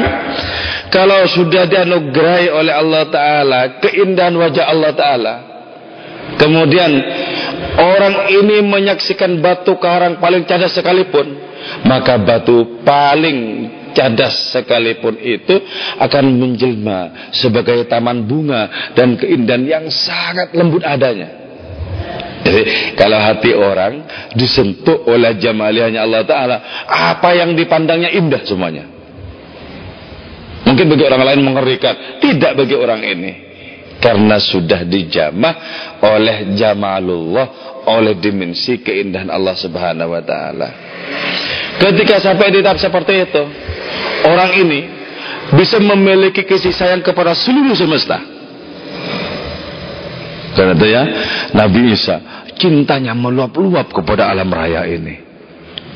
[0.92, 5.34] kalau sudah dianugerahi oleh Allah Ta'ala keindahan wajah Allah Ta'ala
[6.36, 6.90] kemudian
[7.76, 11.47] orang ini menyaksikan batu karang paling cadas sekalipun
[11.84, 15.58] maka batu paling cadas sekalipun itu
[15.98, 21.48] akan menjelma sebagai taman bunga dan keindahan yang sangat lembut adanya.
[22.38, 22.62] Jadi
[22.96, 28.88] kalau hati orang disentuh oleh jamaliahnya Allah Ta'ala Apa yang dipandangnya indah semuanya
[30.64, 33.32] Mungkin bagi orang lain mengerikan Tidak bagi orang ini
[33.98, 35.54] Karena sudah dijamah
[36.00, 40.68] oleh jamalullah Oleh dimensi keindahan Allah Subhanahu Wa Ta'ala
[41.78, 43.42] Ketika sampai di tahap seperti itu,
[44.26, 44.80] orang ini
[45.54, 48.18] bisa memiliki kasih sayang kepada seluruh semesta.
[50.58, 51.02] Karena itu ya,
[51.54, 52.18] Nabi Isa
[52.58, 55.22] cintanya meluap-luap kepada alam raya ini.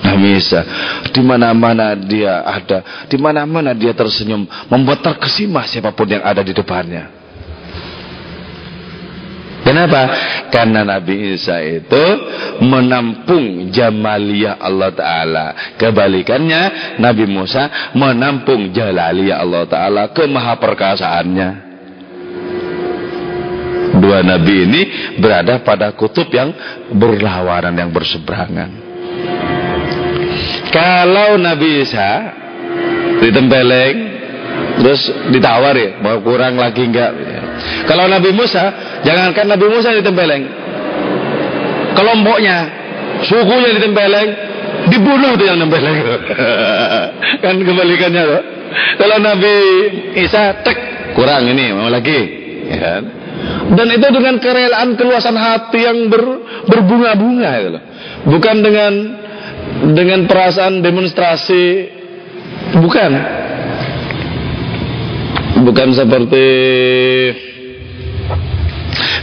[0.06, 0.62] Nabi Isa,
[1.10, 6.54] di mana-mana dia ada, di mana-mana dia tersenyum, membuat terkesima siapa pun yang ada di
[6.54, 7.21] depannya.
[9.62, 10.02] Kenapa?
[10.50, 12.04] Karena Nabi Isa itu
[12.66, 15.46] menampung jamaliyah Allah Ta'ala.
[15.78, 21.50] Kebalikannya, Nabi Musa menampung jalaliyah Allah Ta'ala kemahaperkasaannya.
[24.02, 24.82] Dua Nabi ini
[25.22, 26.50] berada pada kutub yang
[26.90, 28.70] berlawanan, yang berseberangan.
[30.74, 32.10] Kalau Nabi Isa
[33.22, 33.96] ditempeleng,
[34.82, 37.12] terus ditawar ya, mau kurang lagi enggak?
[37.86, 38.64] Kalau Nabi Musa,
[39.02, 40.44] jangankan Nabi Musa ditempeleng.
[41.92, 42.56] Kelompoknya,
[43.26, 44.28] sukunya ditempeleng,
[44.88, 45.98] dibunuh tuh yang nempeleng.
[47.44, 48.42] kan kebalikannya tuh.
[48.96, 49.54] Kalau Nabi
[50.16, 50.78] Isa, tek,
[51.12, 52.20] kurang ini, mau lagi.
[52.72, 53.02] Ya kan?
[53.72, 56.22] Dan itu dengan kerelaan keluasan hati yang ber,
[56.68, 57.82] berbunga-bunga itu loh.
[58.28, 58.92] Bukan dengan
[59.96, 61.64] dengan perasaan demonstrasi
[62.78, 63.12] bukan
[65.66, 66.46] bukan seperti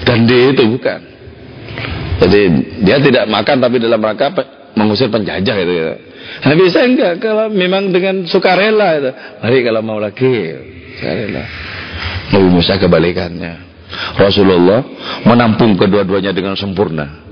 [0.04, 1.00] Gandhi itu bukan.
[2.20, 2.42] Jadi
[2.84, 4.32] dia tidak makan tapi dalam rangka
[4.76, 5.74] mengusir penjajah itu.
[5.74, 5.96] Ya.
[6.46, 9.12] Nah, bisa enggak kalau memang dengan sukarela itu.
[9.44, 10.56] Mari kalau mau lagi
[11.00, 11.44] sukarela.
[12.30, 13.68] Nabi Musa kebalikannya.
[14.20, 14.86] Rasulullah
[15.26, 17.26] menampung kedua-duanya dengan sempurna.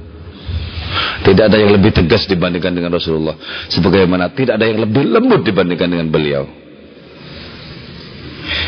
[1.21, 3.35] Tidak ada yang lebih tegas dibandingkan dengan Rasulullah.
[3.69, 6.66] Sebagaimana tidak ada yang lebih lembut dibandingkan dengan beliau.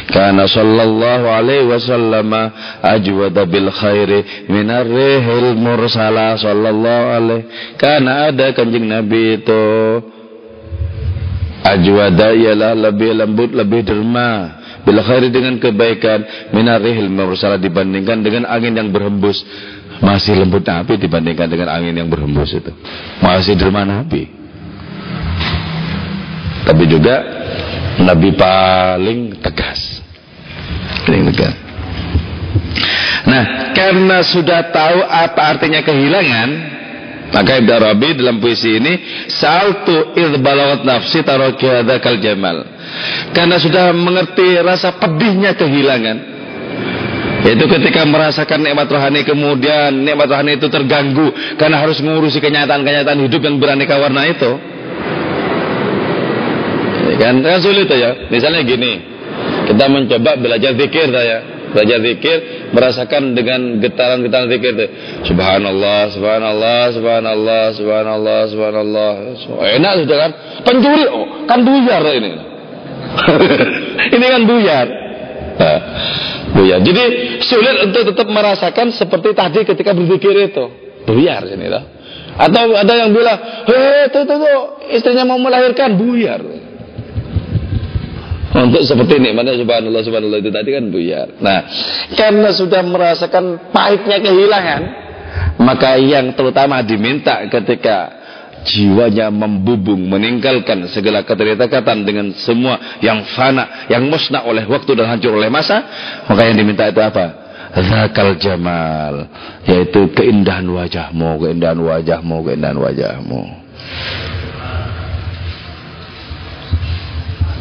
[0.09, 2.33] Karena sallallahu alaihi wasallam
[2.81, 7.45] ajwada bil khairi minar rihil mursala sallallahu alaihi.
[7.77, 9.65] Karena ada kanjeng Nabi itu.
[11.61, 14.57] Ajwada ialah lebih lembut lebih derma.
[14.81, 19.45] Bil khairi dengan kebaikan minar rihil mursala dibandingkan dengan angin yang berhembus.
[20.01, 22.73] Masih lembut Nabi dibandingkan dengan angin yang berhembus itu.
[23.21, 24.25] Masih derma Nabi.
[26.65, 27.15] Tapi juga
[28.01, 29.88] Nabi paling tegas
[33.29, 33.43] Nah,
[33.77, 36.49] karena sudah tahu apa artinya kehilangan,
[37.29, 38.93] maka Ibnu Arabi dalam puisi ini
[39.29, 42.65] saltu id balawat nafsi tarakiyada kal jamal.
[43.37, 46.17] Karena sudah mengerti rasa pedihnya kehilangan.
[47.39, 53.41] Yaitu ketika merasakan nikmat rohani kemudian nikmat rohani itu terganggu karena harus mengurusi kenyataan-kenyataan hidup
[53.45, 54.51] yang beraneka warna itu.
[57.19, 58.31] Kan, kan sulit ya.
[58.31, 59.08] Misalnya gini,
[59.69, 61.37] kita mencoba belajar zikir saya.
[61.69, 62.37] Belajar zikir
[62.73, 64.87] merasakan dengan getaran-getaran zikir itu.
[65.29, 69.11] Subhanallah, subhanallah, subhanallah, subhanallah, subhanallah.
[69.77, 70.31] Enak sudah kan?
[70.65, 72.31] Pencuri oh, kan buyar ini.
[74.17, 74.87] ini kan buyar.
[76.57, 76.79] Buyar.
[76.81, 77.03] Jadi
[77.45, 80.65] sulit untuk tetap merasakan seperti tadi ketika berzikir itu.
[81.05, 81.83] Buyar ini lah.
[82.41, 83.37] Atau ada yang bilang,
[83.69, 84.57] hei, tuh, tuh, tuh,
[84.89, 86.39] istrinya mau melahirkan, buyar
[88.49, 91.27] untuk seperti ini mana subhanallah subhanallah itu tadi kan buyar.
[91.37, 91.59] Nah,
[92.17, 94.81] karena sudah merasakan pahitnya kehilangan,
[95.61, 98.17] maka yang terutama diminta ketika
[98.65, 105.37] jiwanya membubung, meninggalkan segala keterikatan dengan semua yang fana, yang musnah oleh waktu dan hancur
[105.37, 105.85] oleh masa,
[106.25, 107.49] maka yang diminta itu apa?
[107.69, 109.29] zakal jamal
[109.69, 113.58] yaitu keindahan wajahmu keindahan wajahmu keindahan wajahmu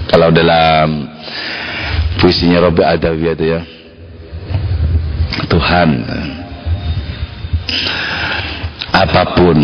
[0.09, 1.07] kalau dalam
[2.19, 3.61] puisinya Robi Adawi itu ya.
[5.49, 5.89] Tuhan
[8.93, 9.59] apa pun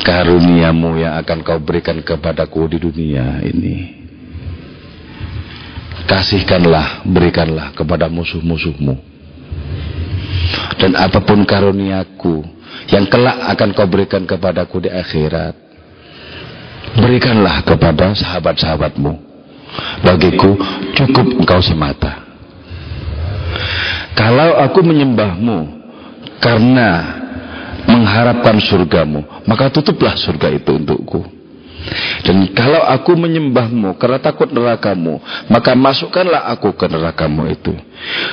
[0.00, 3.96] karuniamu yang akan kau berikan kepadaku di dunia ini
[6.06, 8.94] kasihkanlah berikanlah kepada musuh-musuhmu.
[10.78, 12.46] Dan apa pun karuniaku
[12.94, 15.65] yang kelak akan kau berikan kepadaku di akhirat
[16.96, 19.12] berikanlah kepada sahabat-sahabatmu
[20.02, 20.56] bagiku
[20.96, 22.26] cukup engkau semata
[24.16, 25.58] kalau aku menyembahmu
[26.40, 27.20] karena
[27.86, 31.22] mengharapkan surgamu, maka tutuplah surga itu untukku.
[32.26, 37.70] Dan kalau aku menyembahmu karena takut nerakamu, maka masukkanlah aku ke nerakamu itu.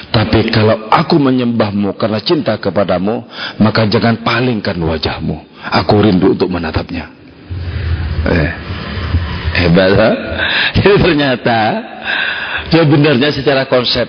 [0.10, 3.30] Tapi kalau aku menyembahmu karena cinta kepadamu,
[3.62, 5.38] maka jangan palingkan wajahmu.
[5.84, 7.23] Aku rindu untuk menatapnya.
[8.24, 8.50] Eh,
[9.64, 10.10] hebat, ha?
[10.80, 11.60] Jadi ternyata
[12.72, 14.08] sebenarnya secara konsep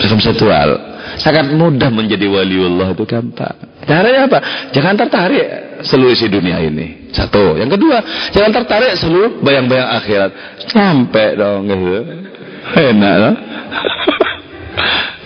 [0.00, 3.56] konseptual sangat mudah menjadi waliullah itu gampang.
[3.84, 4.38] Caranya apa?
[4.70, 5.46] Jangan tertarik
[5.84, 7.10] seluruh isi dunia ini.
[7.10, 7.58] Satu.
[7.58, 7.98] Yang kedua,
[8.30, 10.30] jangan tertarik seluruh bayang-bayang akhirat.
[10.70, 12.00] Sampai dong gitu.
[12.76, 13.34] Enak loh.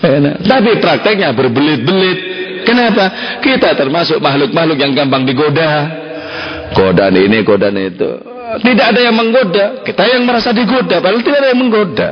[0.17, 0.35] Enak.
[0.43, 2.19] Tapi prakteknya berbelit-belit.
[2.65, 3.37] Kenapa?
[3.45, 6.04] Kita termasuk makhluk-makhluk yang gampang digoda.
[6.75, 8.09] Godaan ini, godaan itu.
[8.59, 9.81] Tidak ada yang menggoda.
[9.87, 10.99] Kita yang merasa digoda.
[10.99, 12.09] Padahal tidak ada yang menggoda.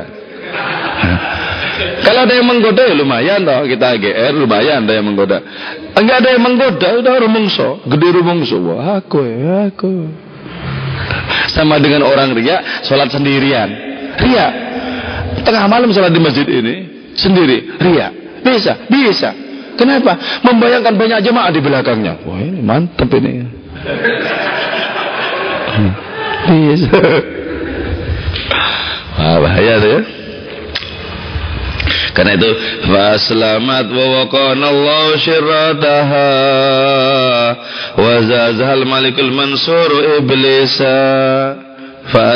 [2.04, 5.40] Kalau ada yang menggoda ya lumayan toh kita GR lumayan ada yang menggoda.
[5.96, 8.56] Enggak ada yang menggoda udah rumungso, gede rumungso.
[8.60, 9.18] Wah aku
[9.72, 9.92] aku.
[11.50, 13.68] Sama dengan orang ria sholat sendirian.
[14.20, 14.46] Ria.
[15.42, 16.74] Tengah malam sholat di masjid ini
[17.18, 17.80] sendiri.
[17.80, 18.12] Ria.
[18.44, 19.34] Bisa, bisa.
[19.74, 20.44] Kenapa?
[20.44, 22.22] Membayangkan banyak jemaah di belakangnya.
[22.22, 23.63] Wah ini mantap ini.
[26.44, 27.00] Bisa.
[29.14, 30.00] Wah, bahaya tuh ya.
[32.14, 32.50] Karena itu
[33.26, 36.30] selamat wa waqana Allah syirrataha
[37.98, 39.90] wa zazal malikul mansur
[40.22, 40.94] iblisa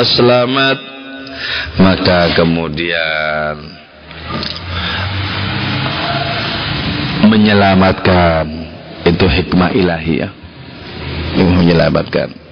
[0.03, 0.79] selamat
[1.79, 3.55] maka kemudian
[7.23, 8.51] menyelamatkan
[9.07, 10.27] itu hikmah ilahi
[11.39, 12.49] ya menyelamatkan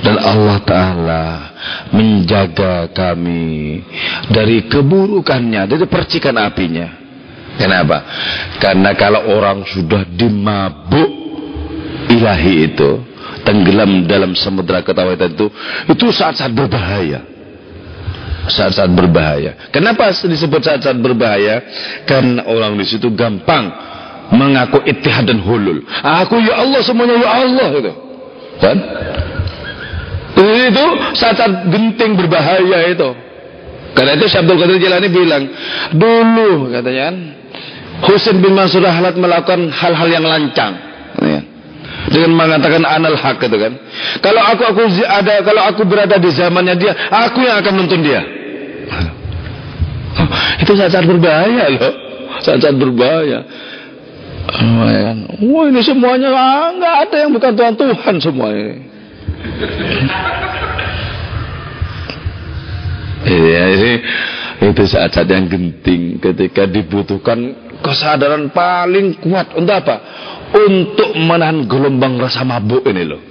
[0.00, 1.24] dan Allah Ta'ala
[1.92, 3.84] menjaga kami
[4.32, 6.88] dari keburukannya, dari percikan apinya.
[7.60, 7.98] Kenapa?
[8.56, 11.10] Karena kalau orang sudah dimabuk
[12.08, 13.04] ilahi itu,
[13.44, 15.52] tenggelam dalam samudera ketawitan itu,
[15.92, 17.20] itu saat-saat berbahaya.
[18.48, 19.68] Saat-saat berbahaya.
[19.68, 21.60] Kenapa disebut saat-saat berbahaya?
[22.08, 23.68] Karena orang di situ gampang
[24.30, 25.82] mengaku ittihad dan hulul.
[26.02, 27.92] Aku ya Allah semuanya ya Allah itu.
[28.60, 28.76] Kan?
[30.40, 30.84] Itu
[31.18, 33.10] saat-saat genting berbahaya itu.
[33.90, 35.44] Karena itu Syabdul Qadir Jalani bilang,
[35.90, 37.16] dulu katanya kan,
[38.06, 40.78] Husain bin Mansur Ahmad melakukan hal-hal yang lancang.
[41.20, 41.40] Ya.
[42.08, 43.72] Dengan mengatakan anal hak itu kan.
[44.24, 48.22] Kalau aku aku ada kalau aku berada di zamannya dia, aku yang akan menuntun dia.
[50.62, 51.92] itu saat-saat berbahaya loh.
[52.40, 53.44] Saat-saat berbahaya.
[54.50, 56.28] Wah ini semuanya
[56.74, 58.76] nggak ada yang bukan Tuhan Tuhan semua ini.
[63.30, 63.92] Iya ini
[64.60, 69.96] itu saat-saat yang genting ketika dibutuhkan kesadaran paling kuat untuk apa?
[70.50, 73.22] Untuk menahan gelombang rasa mabuk ini loh.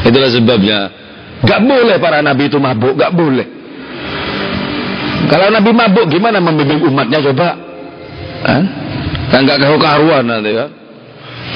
[0.00, 0.78] Itulah sebabnya
[1.44, 3.46] gak boleh para nabi itu mabuk, gak boleh.
[5.28, 7.48] Kalau nabi mabuk gimana membimbing umatnya coba?
[8.48, 8.79] Hah?
[9.30, 10.70] Kan gak karuan nanti kan?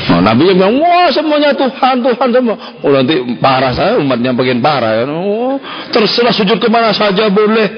[0.05, 2.57] Nah, Nabi yang bilang, wah semuanya Tuhan, Tuhan semua.
[2.85, 5.05] Oh nanti parah saya, umatnya bagian parah ya.
[5.11, 5.57] Oh,
[5.91, 7.69] terserah sujud ke mana saja boleh.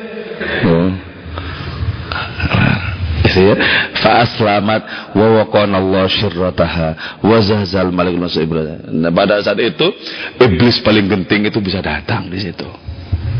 [0.67, 0.91] Oh.
[3.37, 3.55] ya.
[4.01, 9.87] Fa'aslamat wa waqana Allah syirrataha wa zahzal malik Nah, pada saat itu
[10.41, 12.69] iblis paling genting itu bisa datang di situ.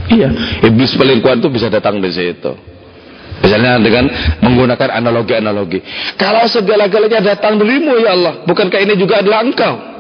[0.07, 2.76] Iya, iblis paling kuat itu bisa datang di situ.
[3.45, 4.05] Misalnya dengan
[4.41, 5.85] menggunakan analogi-analogi.
[6.17, 9.97] Kalau segala-galanya datang darimu ya Allah, bukankah ini juga adalah engkau?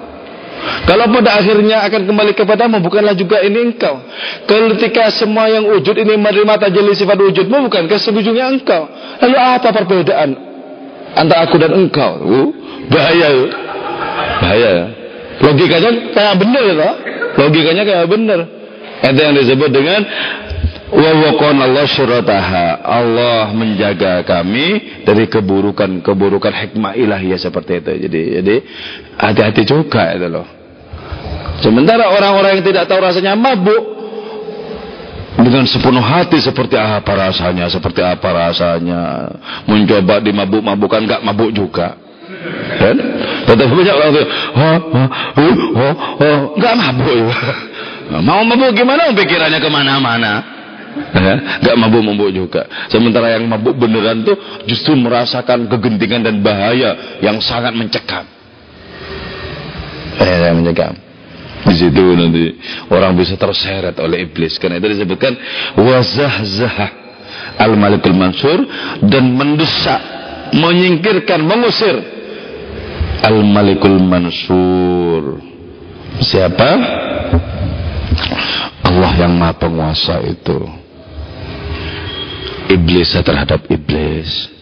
[0.89, 4.01] Kalau pada akhirnya akan kembali kepadamu, bukanlah juga ini engkau.
[4.49, 8.89] Ketika semua yang wujud ini menerima tajalli sifat wujudmu, bukankah sebujungnya engkau?
[9.21, 10.31] Lalu apa perbedaan
[11.13, 12.25] antara aku dan engkau?
[12.25, 12.49] Uh,
[12.89, 13.49] bahaya, uh.
[14.41, 14.73] bahaya.
[15.37, 16.91] Logikanya kayak benar, ya,
[17.37, 18.41] logikanya kayak benar.
[19.05, 20.01] Itu yang disebut dengan
[20.87, 27.93] wa waqana Allah syurataha Allah menjaga kami dari keburukan-keburukan hikmah ilahiyah seperti itu.
[28.07, 28.57] Jadi jadi
[29.19, 30.47] hati-hati juga itu loh.
[31.59, 33.97] Sementara orang-orang yang tidak tahu rasanya mabuk
[35.37, 39.03] dengan sepenuh hati seperti apa rasanya seperti apa rasanya
[39.67, 41.99] mencoba dimabuk-mabukan gak mabuk juga.
[42.79, 42.97] Kan
[43.51, 44.27] tetapi banyak orang tuh
[46.79, 47.27] mabuk.
[48.23, 49.11] Mau mabuk gimana?
[49.11, 50.56] Pikirannya ke mana-mana
[51.63, 54.37] nggak mabuk-mabuk juga sementara yang mabuk beneran tuh
[54.69, 58.25] justru merasakan kegentingan dan bahaya yang sangat mencekam
[60.21, 61.07] eh, mencekam
[61.67, 62.45] di situ nanti
[62.95, 64.55] orang bisa terseret oleh iblis.
[64.63, 65.35] Karena itu disebutkan
[65.75, 66.79] wazahzah
[67.59, 68.63] al-malikul mansur
[69.03, 69.99] dan mendesak,
[70.55, 71.97] menyingkirkan, mengusir
[73.27, 75.43] al-malikul mansur.
[76.23, 76.71] Siapa?
[78.87, 80.86] Allah yang Maha Penguasa itu.
[82.67, 84.57] Iblis terhadap iblis.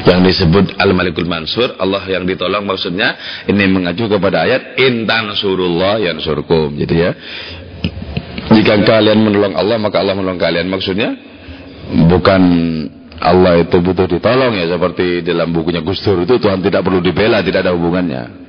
[0.00, 3.14] yang disebut Al-Malikul Mansur Allah yang ditolong maksudnya
[3.46, 7.10] ini mengacu kepada ayat intan surullah yang surkum jadi ya.
[8.50, 10.66] Jika kalian menolong Allah maka Allah menolong kalian.
[10.66, 11.14] Maksudnya
[12.10, 12.42] bukan
[13.20, 17.44] Allah itu butuh ditolong ya seperti dalam bukunya Gus Dur itu Tuhan tidak perlu dibela
[17.44, 18.39] tidak ada hubungannya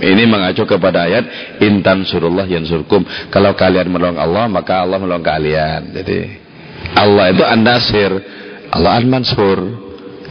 [0.00, 5.24] ini mengacu kepada ayat intan surullah yang surkum kalau kalian menolong Allah maka Allah menolong
[5.24, 6.18] kalian jadi
[6.96, 8.10] Allah itu andasir
[8.70, 9.58] Allah Al-Mansur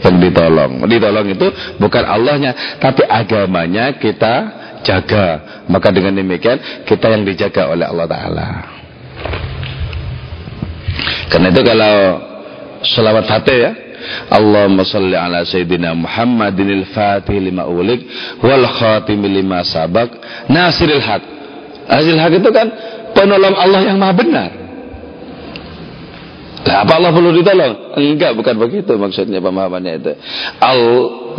[0.00, 0.72] yang ditolong.
[0.88, 1.46] Ditolong itu
[1.76, 4.34] bukan Allahnya, tapi agamanya kita
[4.80, 5.62] jaga.
[5.68, 8.48] Maka dengan demikian kita yang dijaga oleh Allah Ta'ala.
[11.30, 11.94] Karena itu kalau
[12.82, 13.72] salawat fatih ya.
[14.30, 18.06] Allahumma salli ala Sayyidina Muhammadinil fatih lima ulik
[18.40, 20.10] wal khatim lima sabak
[20.50, 21.22] nasiril haq.
[21.90, 22.66] Nasiril haq itu kan
[23.12, 24.50] penolong Allah yang maha benar.
[26.60, 27.96] Lah apa Allah perlu ditolong?
[27.96, 30.12] Enggak, bukan begitu maksudnya pemahamannya itu.
[30.60, 30.80] Al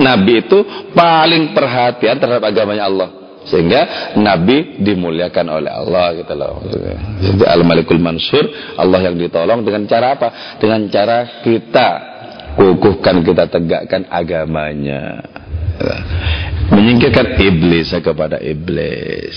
[0.02, 0.60] Nabi itu
[0.98, 3.10] paling perhatian terhadap agamanya Allah.
[3.42, 6.62] Sehingga Nabi dimuliakan oleh Allah gitu loh.
[7.22, 8.46] Jadi Al-Malikul Mansur,
[8.78, 10.58] Allah yang ditolong dengan cara apa?
[10.62, 12.11] Dengan cara kita
[12.58, 15.24] kukuhkan, kita tegakkan agamanya.
[16.72, 19.34] Menyingkirkan iblis kepada iblis.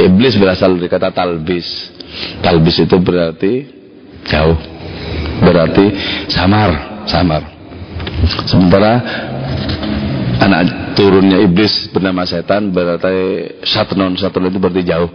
[0.00, 1.92] Iblis berasal dari kata talbis.
[2.40, 3.82] Talbis itu berarti
[4.26, 4.58] jauh
[5.42, 5.84] berarti
[6.30, 7.42] samar samar
[8.46, 8.92] sementara
[10.38, 15.10] anak turunnya iblis bernama setan berarti satnon satnon itu berarti jauh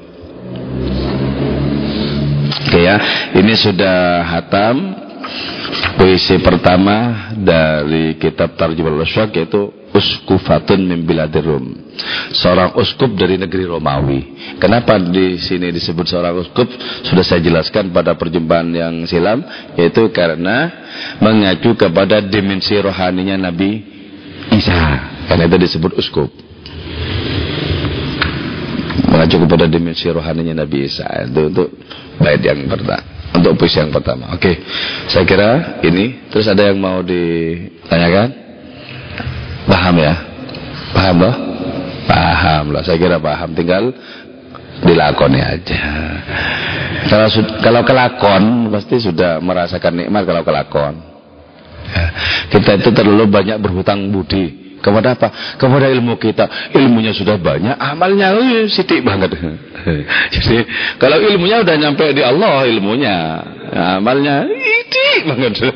[2.67, 2.95] oke ya
[3.35, 5.06] ini sudah hatam
[5.97, 11.73] puisi pertama dari kitab Tarjumah Rasyak yaitu uskufatun min biladir Rum.
[12.31, 14.21] Seorang uskup dari negeri Romawi.
[14.61, 16.69] Kenapa di sini disebut seorang uskup?
[17.01, 19.41] Sudah saya jelaskan pada perjumpaan yang silam
[19.73, 20.69] yaitu karena
[21.17, 23.81] mengacu kepada dimensi rohaninya Nabi
[24.53, 24.77] Isa.
[25.27, 26.29] Karena itu disebut uskup.
[29.09, 31.09] Mengacu kepada dimensi rohaninya Nabi Isa.
[31.25, 31.67] Itu untuk
[32.21, 34.31] bait yang pertama untuk puisi yang pertama.
[34.35, 34.61] Oke,
[35.11, 36.29] saya kira ini.
[36.31, 38.27] Terus ada yang mau ditanyakan?
[39.67, 40.13] Paham ya?
[40.95, 41.35] Paham loh?
[42.07, 42.81] Paham loh.
[42.83, 43.51] Saya kira paham.
[43.51, 43.91] Tinggal
[44.83, 45.79] dilakoni aja.
[47.07, 47.27] Kalau
[47.63, 50.95] kalau kelakon pasti sudah merasakan nikmat kalau kelakon.
[51.87, 52.05] Ya.
[52.51, 55.57] Kita itu terlalu banyak berhutang budi kepada apa?
[55.57, 56.73] Kepada ilmu kita.
[56.73, 59.33] Ilmunya sudah banyak, amalnya uh, sidik banget.
[60.33, 60.57] Jadi
[61.01, 63.15] kalau ilmunya udah nyampe di Allah ilmunya,
[63.97, 65.53] amalnya sidik banget.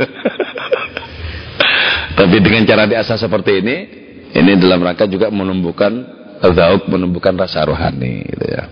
[2.20, 3.76] Tapi dengan cara diasah seperti ini,
[4.36, 8.66] ini dalam rangka juga menumbuhkan zauk, menumbuhkan rasa rohani gitu ya.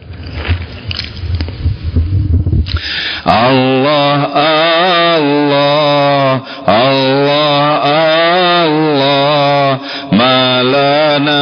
[3.30, 6.32] Allah Allah
[6.66, 9.59] Allah Allah
[10.59, 11.41] malana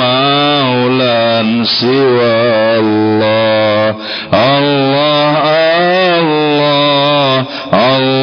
[0.00, 2.34] maulan siwa
[2.82, 3.94] Allah
[4.34, 8.22] Allah Allah Allah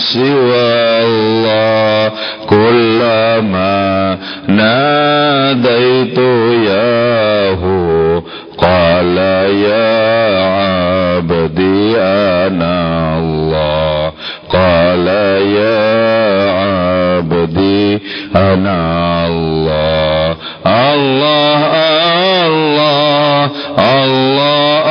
[0.00, 2.12] سوى الله
[2.48, 4.18] كلما
[4.48, 6.18] ناديت
[6.68, 7.62] ياه
[8.58, 9.16] قال
[9.68, 9.92] يا
[10.44, 13.13] عبدي أنا الله
[14.53, 15.07] قال
[15.57, 17.99] يا عبدي
[18.35, 20.35] أنا الله
[20.67, 21.65] الله
[22.45, 24.85] الله الله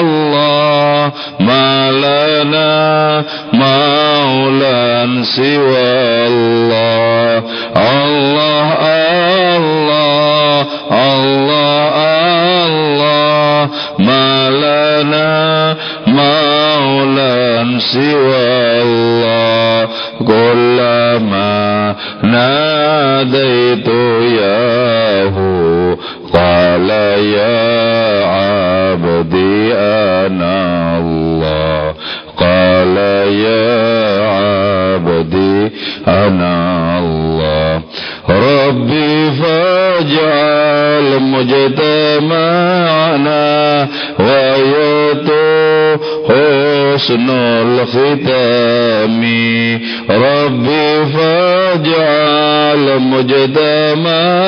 [0.00, 7.42] الله ما لنا مولا سوى الله.
[7.76, 8.68] الله
[9.56, 11.94] الله الله
[12.66, 15.75] الله ما لنا
[17.78, 19.88] سوى الله
[20.18, 23.88] كلما ناديت
[24.40, 25.36] ياه
[26.34, 26.90] قال
[27.36, 31.94] يا عبدي أنا الله
[32.36, 32.96] قال
[33.46, 33.76] يا
[34.28, 35.70] عبدي
[36.08, 37.80] أنا الله
[38.28, 41.06] ربي فاجعل
[42.56, 43.88] مجتمعنا
[44.18, 45.46] ويتو
[46.96, 49.22] حسن الختام.
[50.10, 54.42] ربي فاجعل مجتمعنا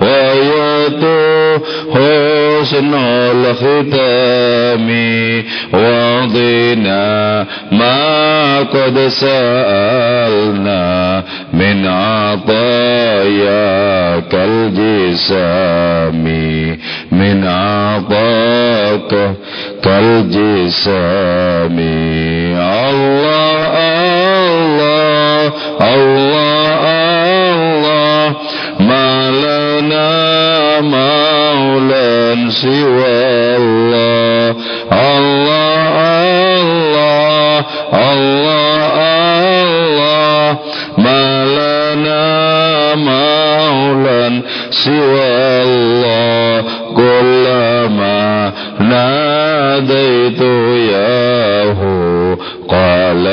[0.00, 1.58] ويتو
[1.94, 2.94] حسن
[3.32, 4.88] الختام.
[5.72, 10.84] واضنا ما قد سألنا
[11.52, 12.64] من عطاياك
[14.34, 16.24] الجسام.
[17.12, 19.34] من عطاك
[19.84, 25.52] كالجسام الله الله
[25.94, 28.34] الله الله.
[28.80, 30.10] ما لنا
[30.80, 34.56] مولا سوى الله.
[34.92, 37.64] الله الله
[38.12, 38.74] الله.
[39.94, 40.58] الله
[40.98, 42.24] ما لنا
[42.94, 46.64] مولا سوى الله.
[46.96, 50.40] كلما ناديت
[50.92, 51.80] ياه
[52.68, 53.26] قال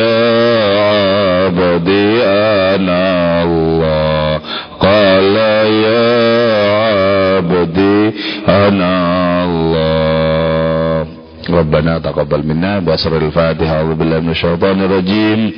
[0.00, 4.40] يا عبدي أنا الله.
[4.80, 5.36] قال
[5.84, 6.08] يا
[6.72, 8.12] عبدي
[8.48, 9.44] أنا
[11.49, 15.51] ربنا تقبل منا بأسر الفاتحة أعوذ بالله من الشيطان الرجيم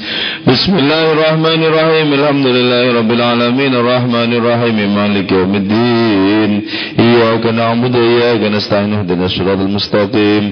[0.49, 6.51] بسم الله الرحمن الرحيم الحمد لله رب العالمين الرحمن الرحيم مالك يوم الدين
[6.99, 10.43] إياك نعبد وإياك نستعين اهدنا الصراط المستقيم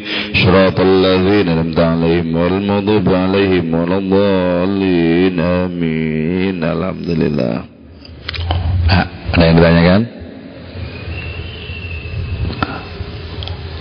[0.45, 7.55] صراط الذين أنعمت عليهم غير المغضوب عليهم ولا الضالين آمين الحمد لله
[9.33, 10.01] ada yang ditanyakan?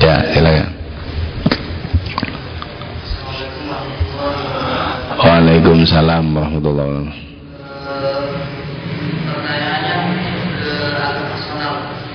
[0.00, 0.75] Ya, silakan.
[5.67, 7.27] Waalaikumsalam warahmatullahi wabarakatuh.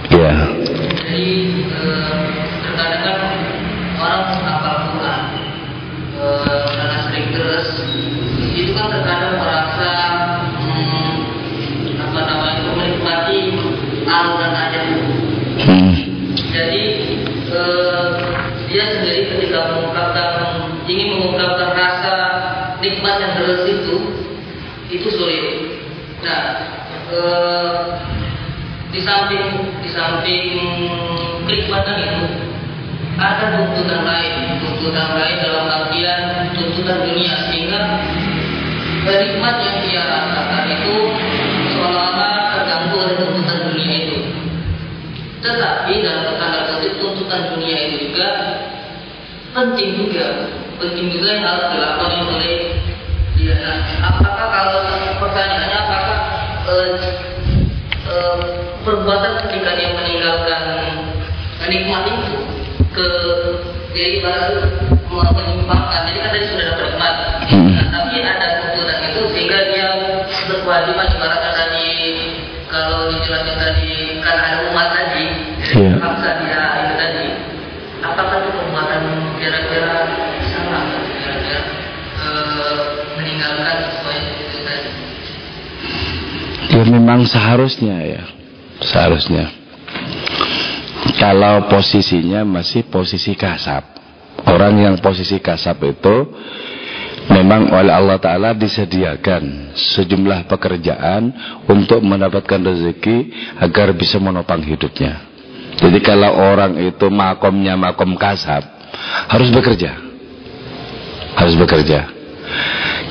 [0.09, 0.33] Iya.
[0.97, 1.25] Jadi
[28.93, 29.45] di samping
[29.81, 30.45] di samping
[31.49, 32.25] kenikmatan itu
[33.16, 36.20] ada tuntutan lain, tuntutan lain dalam artian
[36.57, 37.81] tuntutan dunia sehingga
[39.07, 40.95] nikmat yang dia rasakan itu
[41.75, 44.18] seolah-olah terganggu oleh tuntutan dunia itu.
[45.43, 48.29] Tetapi dalam tanda kutip tuntutan dunia itu juga
[49.53, 50.27] penting juga,
[50.79, 52.55] penting juga yang harus dilakukan oleh
[53.35, 53.55] dia.
[53.59, 54.81] Nah, apakah kalau
[55.18, 56.02] pertanyaannya apakah
[56.69, 56.91] eh,
[58.07, 58.39] eh,
[58.83, 60.65] perbuatan ketika dia meninggalkan
[61.67, 62.37] nikmat itu
[62.93, 63.09] ke
[63.93, 64.61] jadi baru
[65.13, 67.15] menyimpangkan jadi kan tadi sudah dapat nikmat.
[67.53, 69.89] Nah, tapi ada tuntutan itu sehingga dia
[70.49, 71.91] berkewajiban ibaratnya tadi
[72.73, 73.93] kalau dijelaskan tadi
[74.25, 74.89] kan ada umat
[86.93, 88.22] memang seharusnya ya.
[88.84, 89.62] Seharusnya.
[91.18, 93.82] Kalau posisinya masih posisi kasab
[94.47, 96.30] Orang yang posisi kasab itu
[97.30, 101.30] Memang oleh Allah Ta'ala disediakan Sejumlah pekerjaan
[101.66, 105.26] Untuk mendapatkan rezeki Agar bisa menopang hidupnya.
[105.78, 108.62] Jadi kalau orang itu makomnya makom kasab
[109.26, 109.99] Harus bekerja.
[111.34, 112.07] Harus bekerja.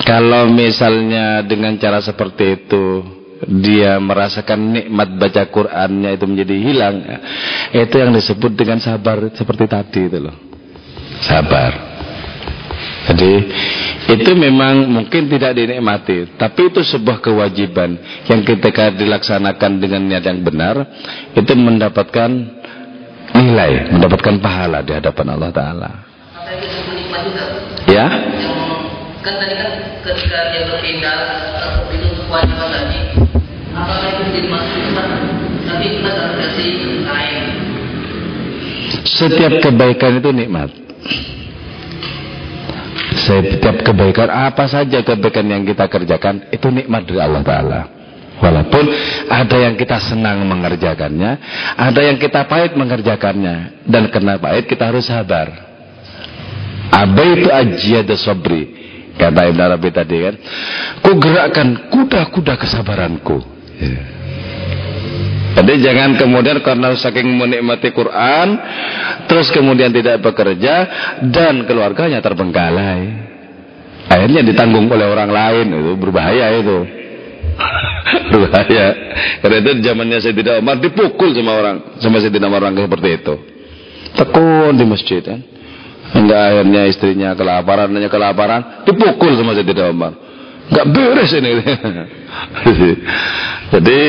[0.06, 3.02] Kalau misalnya dengan cara seperti itu
[3.50, 6.96] dia merasakan nikmat baca Qur'annya itu menjadi hilang
[7.74, 10.36] itu yang disebut dengan sabar seperti tadi itu loh.
[11.22, 11.92] Sabar.
[13.12, 13.34] Jadi
[14.12, 17.98] itu memang mungkin tidak dinikmati tapi itu sebuah kewajiban
[18.30, 20.76] yang ketika dilaksanakan dengan niat yang benar
[21.34, 22.30] itu mendapatkan
[23.32, 25.92] nilai mendapatkan pahala di hadapan Allah Ta'ala.
[27.90, 28.08] Ya?
[29.22, 29.72] Kan tadi kan
[30.02, 31.20] ketika dia berpindah
[31.62, 33.21] atau itu kewajiban tadi
[39.02, 40.70] setiap kebaikan itu nikmat
[43.22, 47.82] Setiap kebaikan apa saja kebaikan yang kita kerjakan itu nikmat dari Allah Taala.
[48.42, 48.90] Walaupun
[49.30, 51.32] ada yang kita senang mengerjakannya,
[51.78, 55.54] ada yang kita pahit mengerjakannya, dan karena pahit kita harus sabar.
[56.90, 58.74] Abai itu ajiyada sabri,
[59.22, 60.36] kata Ibn Arabi tadi kan.
[61.06, 63.51] Ku gerakkan kuda-kuda kesabaranku.
[63.82, 64.02] Ya.
[65.52, 68.48] Jadi jangan kemudian karena saking menikmati Quran,
[69.28, 70.88] terus kemudian tidak bekerja
[71.28, 73.30] dan keluarganya terbengkalai.
[74.08, 77.02] Akhirnya ditanggung oleh orang lain itu berbahaya itu.
[78.32, 78.88] berbahaya
[79.44, 83.36] karena itu zamannya saya tidak Umar dipukul sama orang sama saya tidak orang seperti itu
[84.18, 85.40] tekun di masjid kan
[86.12, 90.14] hingga akhirnya istrinya kelaparan hanya kelaparan dipukul sama saya tidak Umar
[90.72, 91.52] nggak beres ini
[93.74, 94.00] jadi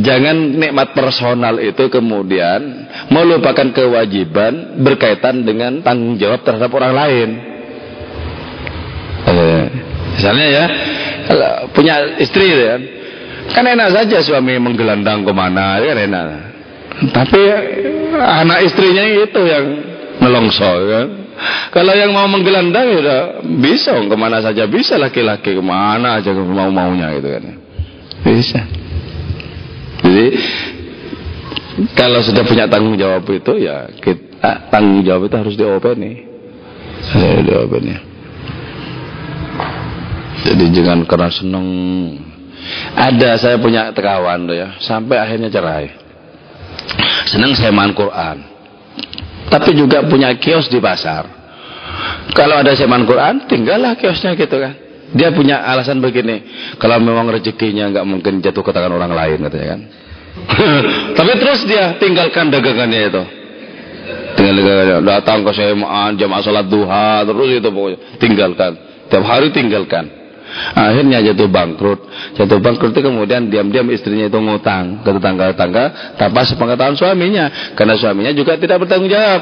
[0.00, 7.28] jangan nikmat personal itu kemudian melupakan kewajiban berkaitan dengan tanggung jawab terhadap orang lain.
[9.22, 9.64] Eh,
[10.18, 10.64] misalnya ya
[11.72, 12.76] punya istri ya
[13.52, 16.26] kan enak saja suami menggelandang ke mana ya kan enak.
[17.12, 17.40] Tapi
[18.14, 19.64] anak istrinya itu yang
[20.22, 21.06] melongso kan.
[21.74, 26.70] Kalau yang mau menggelandang ya bisa ke mana saja bisa laki-laki ke mana aja mau
[26.70, 27.61] maunya gitu kan
[28.22, 28.62] bisa
[30.02, 30.26] jadi
[31.96, 36.26] kalau sudah punya tanggung jawab itu ya kita tanggung jawab itu harus diopeni
[37.46, 38.12] diopeni
[40.42, 41.66] jadi jangan karena seneng.
[42.98, 45.86] Ada saya punya kawan tuh ya, sampai akhirnya cerai.
[47.30, 48.42] Senang saya main Quran.
[49.48, 51.28] Tapi juga punya kios di pasar.
[52.32, 54.74] Kalau ada seman Quran, tinggallah kiosnya gitu kan.
[55.12, 56.40] Dia punya alasan begini,
[56.80, 59.80] kalau memang rezekinya nggak mungkin jatuh ke tangan orang lain katanya kan.
[61.18, 63.22] Tapi terus dia tinggalkan dagangannya itu.
[64.32, 68.72] Tinggal datang ke semaan jamaah salat duha terus itu pokoknya tinggalkan.
[69.12, 70.22] Tiap hari tinggalkan.
[70.72, 72.00] Akhirnya jatuh bangkrut.
[72.36, 77.76] Jatuh bangkrut itu kemudian diam-diam istrinya itu ngutang ke tetangga-tetangga tanpa sepengetahuan suaminya.
[77.76, 79.40] Karena suaminya juga tidak bertanggung jawab.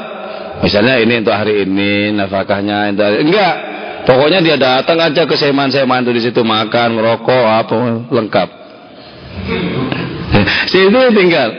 [0.63, 3.55] Misalnya ini untuk hari ini nafkahnya untuk hari, enggak.
[4.01, 7.75] Pokoknya dia datang aja ke seman-seman itu di situ makan, merokok, apa
[8.09, 8.49] lengkap.
[10.71, 11.49] Situ tinggal.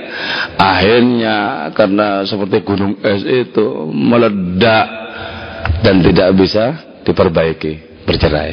[0.59, 4.87] Akhirnya karena seperti gunung es itu meledak
[5.83, 6.65] dan tidak bisa
[7.03, 8.53] diperbaiki, bercerai.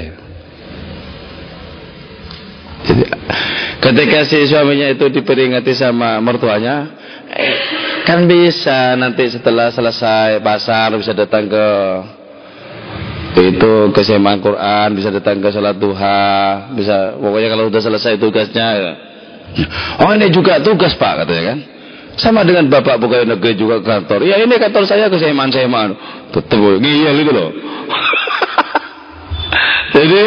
[2.80, 3.04] Jadi,
[3.84, 6.90] ketika si suaminya itu diperingati sama mertuanya,
[7.30, 7.58] eh,
[8.08, 11.66] kan bisa nanti setelah selesai pasar bisa datang ke
[13.38, 18.68] itu ke semaan Quran, bisa datang ke salat duha, bisa pokoknya kalau sudah selesai tugasnya
[18.74, 18.92] ya.
[20.02, 21.60] Oh ini juga tugas Pak katanya kan.
[22.20, 24.28] Sama dengan Bapak pegawai negeri juga kantor.
[24.28, 25.96] Ya ini kantor saya ke semaan-semaan.
[26.36, 27.50] Tetap ngiyel itu loh.
[29.96, 30.22] Jadi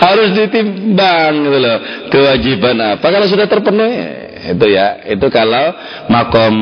[0.00, 1.78] harus ditimbang gitu loh.
[2.10, 5.72] Kewajiban apa kalau sudah terpenuhi itu ya itu kalau
[6.12, 6.54] makom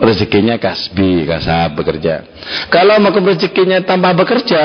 [0.00, 2.24] rezekinya kasbi kasab bekerja
[2.72, 4.62] kalau makom rezekinya tanpa bekerja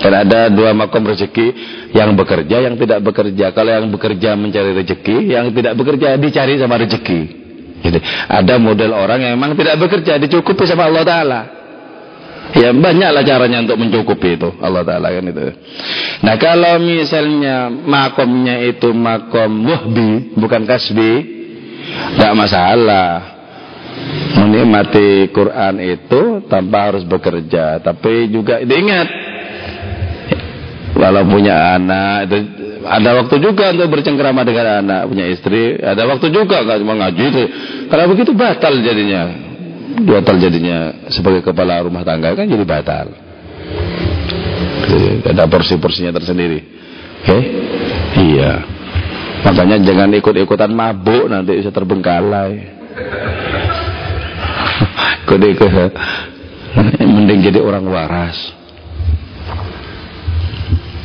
[0.00, 1.46] kan ada dua makom rezeki
[1.92, 3.52] yang bekerja yang tidak bekerja.
[3.52, 7.20] Kalau yang bekerja mencari rezeki yang tidak bekerja dicari sama rezeki.
[7.80, 7.98] Jadi
[8.28, 11.40] ada model orang yang memang tidak bekerja dicukupi sama Allah Ta'ala.
[12.50, 15.42] Ya banyaklah caranya untuk mencukupi itu Allah Ta'ala kan itu.
[16.26, 21.12] Nah kalau misalnya makomnya itu makom wahbi Bukan kasbi
[22.16, 23.38] Tidak masalah.
[24.34, 27.78] Menikmati Quran itu tanpa harus bekerja.
[27.84, 29.29] Tapi juga diingat
[31.00, 32.36] Kalau punya anak itu
[32.84, 35.80] ada waktu juga untuk bercengkrama dengan anak punya istri.
[35.80, 37.44] Ada waktu juga nggak cuma ngaji itu.
[37.88, 39.32] Kalau begitu batal jadinya.
[40.04, 43.16] Batal jadinya sebagai kepala rumah tangga kan jadi batal.
[45.24, 46.60] Ada porsi-porsinya tersendiri.
[47.24, 47.24] Oke?
[47.24, 47.42] Okay?
[48.20, 48.52] iya.
[49.40, 52.60] Makanya jangan ikut-ikutan mabuk nanti bisa terbengkalai.
[55.24, 55.92] Ikut-ikut.
[57.00, 58.59] Mending jadi orang waras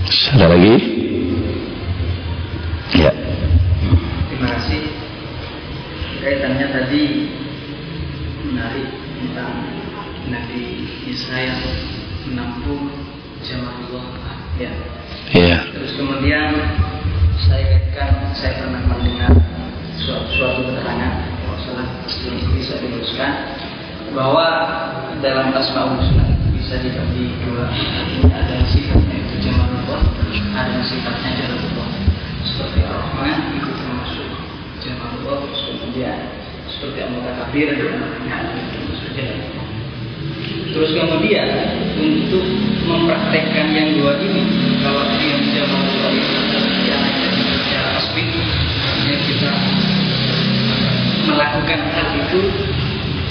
[0.05, 0.75] ada lagi
[2.93, 3.11] ya
[4.29, 4.81] terima kasih
[6.21, 7.03] kaitannya tadi
[8.45, 9.53] menarik tentang
[10.29, 10.61] Nabi
[11.05, 11.57] Israel
[12.25, 12.89] menampung
[13.45, 13.85] jamaah
[14.57, 14.71] ya.
[15.35, 15.57] Iya.
[15.73, 16.49] Terus kemudian
[17.45, 19.33] saya kaitkan saya pernah mendengar
[19.99, 21.13] suatu, suatu keterangan
[21.45, 21.87] kalau salah
[22.55, 23.33] bisa diluruskan
[24.15, 24.47] bahwa
[25.19, 26.34] dalam asmaul husna
[26.65, 27.69] bisa dibagi dua
[28.25, 30.01] ada yang sifatnya itu jamalullah
[30.57, 31.89] ada yang sifatnya jalalullah
[32.41, 34.29] seperti Ar-Rahman itu termasuk
[34.81, 36.17] jamalullah kemudian
[36.65, 38.01] seperti anggota kafir dan
[38.97, 39.29] sujud.
[40.73, 41.45] Terus kemudian
[42.01, 42.45] untuk
[42.89, 44.41] mempraktekkan yang dua ini
[44.81, 46.33] kalau yang jamal itu
[46.89, 47.03] yang
[47.61, 48.25] secara aspek
[49.05, 49.53] yang kita
[51.29, 52.41] melakukan hal itu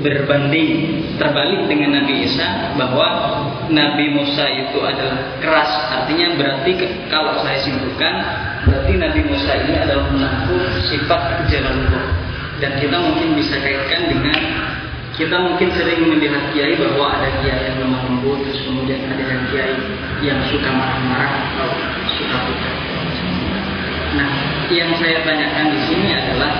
[0.00, 3.08] berbanding terbalik dengan Nabi Isa bahwa
[3.68, 5.70] Nabi Musa itu adalah keras.
[5.92, 6.72] Artinya berarti
[7.10, 8.14] kalau saya simpulkan
[8.68, 12.28] berarti Nabi Musa ini adalah menampung sifat jalalullah
[12.58, 14.38] dan kita mungkin bisa kaitkan dengan
[15.18, 19.42] kita mungkin sering melihat kiai bahwa ada kiai yang lemah lembut terus kemudian ada yang
[19.50, 19.74] kiai
[20.22, 21.70] yang suka marah-marah atau
[22.14, 22.74] suka putar
[24.14, 24.30] nah
[24.70, 26.52] yang saya tanyakan di sini adalah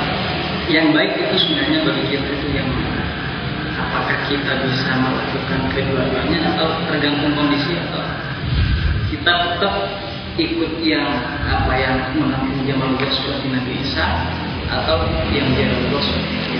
[0.68, 2.68] yang baik itu sebenarnya bagi kita itu yang
[4.08, 8.00] apakah kita bisa melakukan kedua-duanya atau tergantung kondisi atau
[9.12, 9.74] kita tetap
[10.40, 11.04] ikut yang
[11.44, 14.08] apa yang menampung Jamalullah seperti Nabi Isa
[14.72, 16.56] atau yang Jamalullah seperti Nabi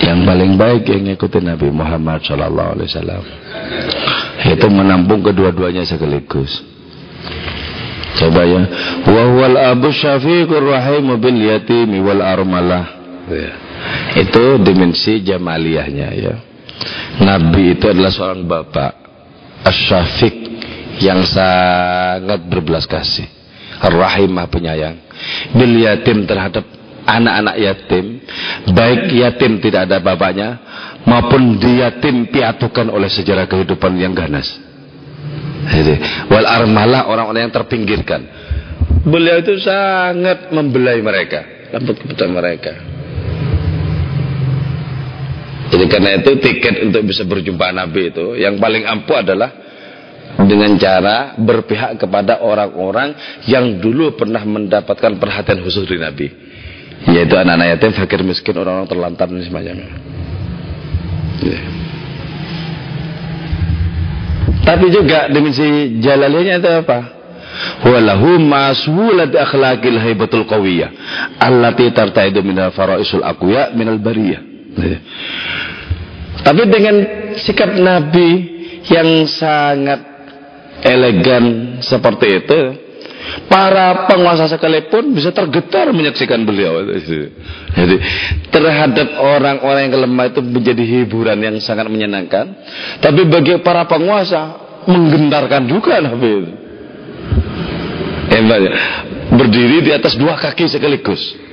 [0.00, 3.24] yang paling baik yang ngikutin Nabi Muhammad Sallallahu Alaihi Wasallam
[4.48, 6.64] itu menampung kedua-duanya sekaligus.
[8.16, 8.62] Coba ya.
[9.08, 12.84] Wahwal abu syafiqur rahim bil yatimi wal armalah.
[13.32, 13.63] Ya.
[14.14, 16.34] Itu dimensi jamaliyahnya ya.
[17.22, 18.92] Nabi itu adalah seorang bapak
[19.64, 20.34] asyafiq
[21.02, 23.26] yang sangat berbelas kasih
[23.80, 24.98] rahimah penyayang.
[25.54, 26.66] Bil yatim terhadap
[27.04, 28.24] anak-anak yatim
[28.72, 30.48] baik yatim tidak ada bapaknya
[31.04, 34.48] maupun yatim piatukan oleh sejarah kehidupan yang ganas.
[35.64, 38.22] Jadi wal armalah orang-orang yang terpinggirkan.
[39.04, 41.44] Beliau itu sangat membelai mereka
[41.76, 42.72] lembut kepada mereka
[45.74, 49.50] jadi karena itu tiket untuk bisa berjumpa Nabi itu yang paling ampuh adalah
[50.38, 56.26] dengan cara berpihak kepada orang-orang yang dulu pernah mendapatkan perhatian khusus dari Nabi
[57.04, 59.88] yaitu anak-anak yatim, fakir miskin, orang-orang terlantar dan semacamnya.
[61.44, 61.60] Ya.
[64.64, 66.98] Tapi juga dimensi jalaliyahnya itu apa?
[67.84, 70.90] Walahu maswulat akhlaqil haibatul qawiyah
[71.38, 74.40] allati tartaidu min faraisul aqwiya min al bariyah.
[74.78, 74.98] Ya.
[76.44, 76.96] Tapi dengan
[77.40, 78.30] sikap Nabi
[78.90, 80.00] yang sangat
[80.84, 82.60] elegan seperti itu,
[83.48, 86.84] para penguasa sekalipun bisa tergetar menyaksikan beliau.
[87.72, 87.96] Jadi
[88.52, 92.52] terhadap orang-orang yang lemah itu menjadi hiburan yang sangat menyenangkan.
[93.00, 96.52] Tapi bagi para penguasa menggentarkan juga Nabi itu.
[99.34, 101.43] Berdiri di atas dua kaki sekaligus.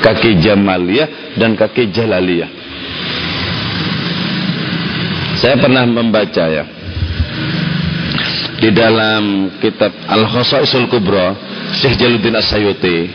[0.00, 2.48] Kaki Jamaliyah dan kaki Jalaliyah.
[5.36, 6.64] Saya pernah membaca ya.
[8.60, 11.32] Di dalam kitab Al-Khosaisul Kubra
[11.80, 13.08] Syekh Jaluddin As-Sayuti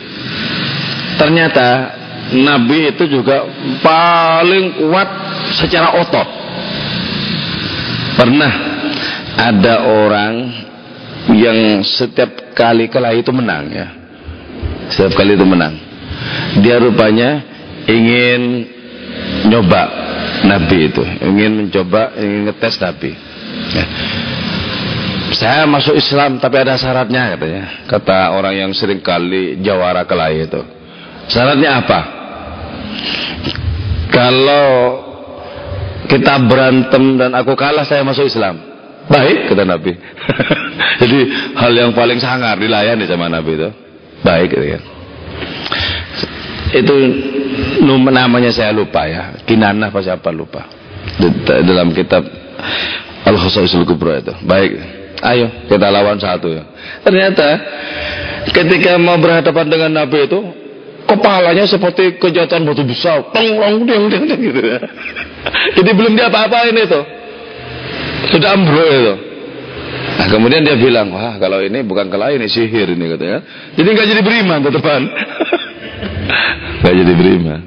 [1.22, 1.94] ternyata
[2.34, 3.46] Nabi itu juga
[3.86, 5.10] paling kuat
[5.54, 6.28] secara otot.
[8.18, 8.54] Pernah
[9.38, 10.34] ada orang
[11.38, 13.88] yang setiap kali kelahi itu menang ya.
[14.90, 15.85] Setiap kali itu menang
[16.62, 17.44] dia rupanya
[17.90, 18.42] ingin
[19.50, 19.84] nyoba
[20.46, 21.04] Nabi itu.
[21.04, 23.12] Ingin mencoba ingin ngetes Nabi.
[23.74, 23.86] Ya.
[25.36, 27.64] Saya masuk Islam tapi ada syaratnya katanya.
[27.90, 30.62] Kata orang yang sering kali jawara kelahi itu.
[31.28, 32.00] Syaratnya apa?
[34.14, 34.68] Kalau
[36.06, 38.62] kita berantem dan aku kalah saya masuk Islam.
[39.06, 39.94] Baik kata Nabi.
[41.02, 41.20] Jadi
[41.58, 43.70] hal yang paling sangar dilayani sama Nabi itu.
[44.24, 44.84] Baik gitu kan
[46.74, 46.96] itu
[48.10, 50.66] namanya saya lupa ya kinanah apa siapa lupa
[51.46, 52.26] dalam kitab
[53.26, 54.72] Al-Khasaisul Kubra itu baik
[55.24, 56.64] Ayo kita lawan satu ya.
[57.02, 57.48] Ternyata
[58.52, 60.40] ketika mau berhadapan dengan Nabi itu
[61.08, 63.58] kepalanya seperti kejahatan batu besar, tong
[63.88, 64.62] ding ding ding gitu.
[64.62, 64.80] Ya.
[65.80, 67.02] Jadi belum dia apa-apain itu.
[68.36, 69.16] Sudah ambruk itu.
[70.16, 73.40] Nah kemudian dia bilang, wah kalau ini bukan kelahi ini sihir ini katanya.
[73.74, 75.02] Jadi nggak jadi beriman ke depan.
[76.82, 77.62] nggak jadi beriman.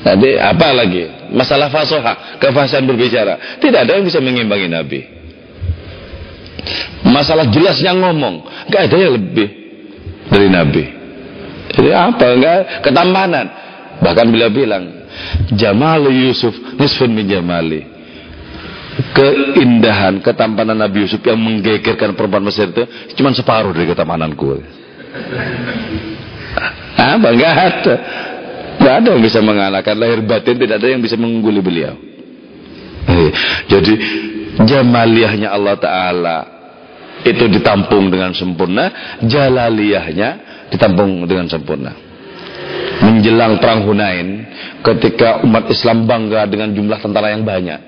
[0.00, 1.04] Tadi apa lagi?
[1.30, 3.60] Masalah fasoha, kefasahan berbicara.
[3.60, 5.00] Tidak ada yang bisa mengimbangi Nabi.
[7.04, 9.48] Masalah jelasnya ngomong, nggak ada yang lebih
[10.30, 10.84] dari Nabi.
[11.70, 12.24] Jadi apa?
[12.34, 13.46] Enggak ketampanan.
[14.00, 14.84] Bahkan bila bilang,
[15.52, 17.82] Jamal Yusuf nisfun min jamali.
[19.00, 22.84] keindahan, ketampanan Nabi Yusuf yang menggegerkan perempuan Mesir itu
[23.16, 24.60] cuma separuh dari ketampananku.
[27.00, 27.94] Ah, bangga ada.
[28.76, 31.96] Tidak ada yang bisa mengalahkan lahir batin, tidak ada yang bisa mengungguli beliau.
[33.08, 33.30] Eh,
[33.68, 33.92] jadi
[34.64, 36.38] jamaliyahnya Allah Ta'ala
[37.24, 40.28] itu ditampung dengan sempurna, jalaliyahnya
[40.72, 41.92] ditampung dengan sempurna.
[43.00, 44.48] Menjelang perang Hunain,
[44.84, 47.80] ketika umat Islam bangga dengan jumlah tentara yang banyak,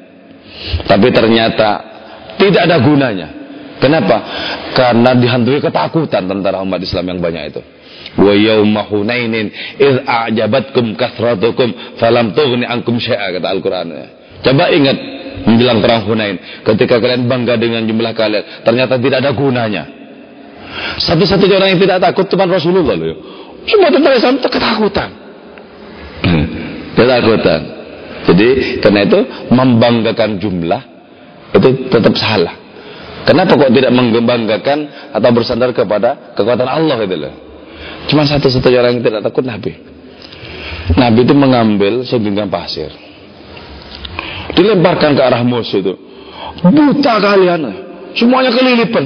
[0.88, 1.68] tapi ternyata
[2.36, 3.28] tidak ada gunanya.
[3.80, 4.16] Kenapa?
[4.76, 7.62] Karena dihantui ketakutan tentara umat Islam yang banyak itu
[8.18, 9.48] wa yauma hunainin
[9.80, 13.88] id a'jabatkum kathratukum falam tughni ankum syai'a kata Al-Qur'an.
[14.42, 14.96] Coba ingat
[15.46, 16.36] menjelang perang Hunain
[16.66, 19.84] ketika kalian bangga dengan jumlah kalian ternyata tidak ada gunanya.
[20.98, 23.16] Satu-satunya orang yang tidak takut cuma Rasulullah loh.
[23.68, 25.10] Semua tentara Islam ketakutan.
[26.26, 26.46] Hmm,
[26.96, 27.60] ketakutan.
[28.22, 28.48] Jadi
[28.80, 29.18] karena itu
[29.52, 30.82] membanggakan jumlah
[31.52, 32.54] itu tetap salah.
[33.22, 34.78] Kenapa kok tidak membanggakan
[35.14, 37.34] atau bersandar kepada kekuatan Allah itu loh?
[38.10, 39.72] Cuma satu-satunya orang yang tidak takut Nabi.
[40.98, 42.90] Nabi itu mengambil segenggam pasir.
[44.52, 45.94] Dilemparkan ke arah musuh itu.
[46.60, 47.62] Buta kalian.
[48.18, 49.04] Semuanya kelilipan.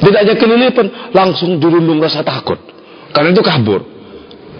[0.00, 1.12] Tidak aja kelilipan.
[1.12, 2.56] Langsung dirundung rasa takut.
[3.10, 3.84] Karena itu kabur.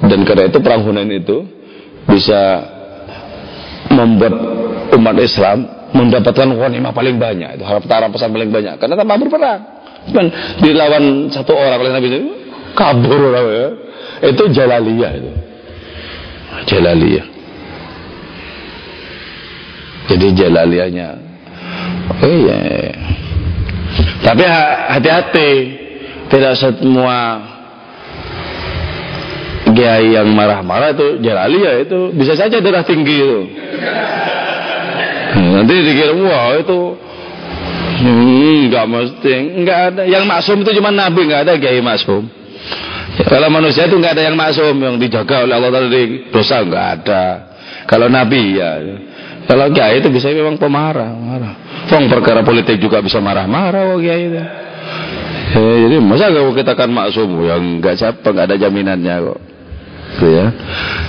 [0.05, 1.45] Dan karena itu perang Hunain itu
[2.09, 2.41] bisa
[3.93, 4.35] membuat
[4.97, 5.59] umat Islam
[5.95, 7.61] mendapatkan ghanimah paling banyak.
[7.61, 8.75] Itu harap pesan paling banyak.
[8.77, 9.61] Karena tanpa berperang.
[10.11, 10.27] Dan
[10.65, 12.09] dilawan satu orang oleh Nabi
[12.75, 13.69] kabur ya.
[14.21, 15.33] Itu jalaliyah itu.
[16.69, 17.27] Jalaliyah.
[20.11, 21.09] Jadi jalaliyahnya.
[22.21, 22.59] Oh iya.
[24.27, 24.45] Tapi
[24.99, 25.51] hati-hati.
[26.31, 27.43] Tidak semua
[29.75, 33.41] kiai yang marah-marah itu jalaliyah itu bisa saja darah tinggi itu.
[35.31, 36.81] Nanti dikira wah itu
[38.01, 42.40] enggak mesti enggak ada yang maksum itu cuma nabi enggak ada kiai maksum.
[43.27, 47.25] Kalau manusia itu nggak ada yang maksum yang dijaga oleh Allah dari dosa nggak ada.
[47.85, 48.71] Kalau Nabi ya.
[49.51, 51.55] Kalau kiai itu bisa memang pemarah, marah.
[51.91, 54.39] Fong perkara politik juga bisa marah-marah oh kiai itu.
[55.51, 59.41] Ya, jadi masa kalau kita kan maksum yang nggak siapa nggak ada jaminannya kok.
[60.15, 60.47] Gitu ya.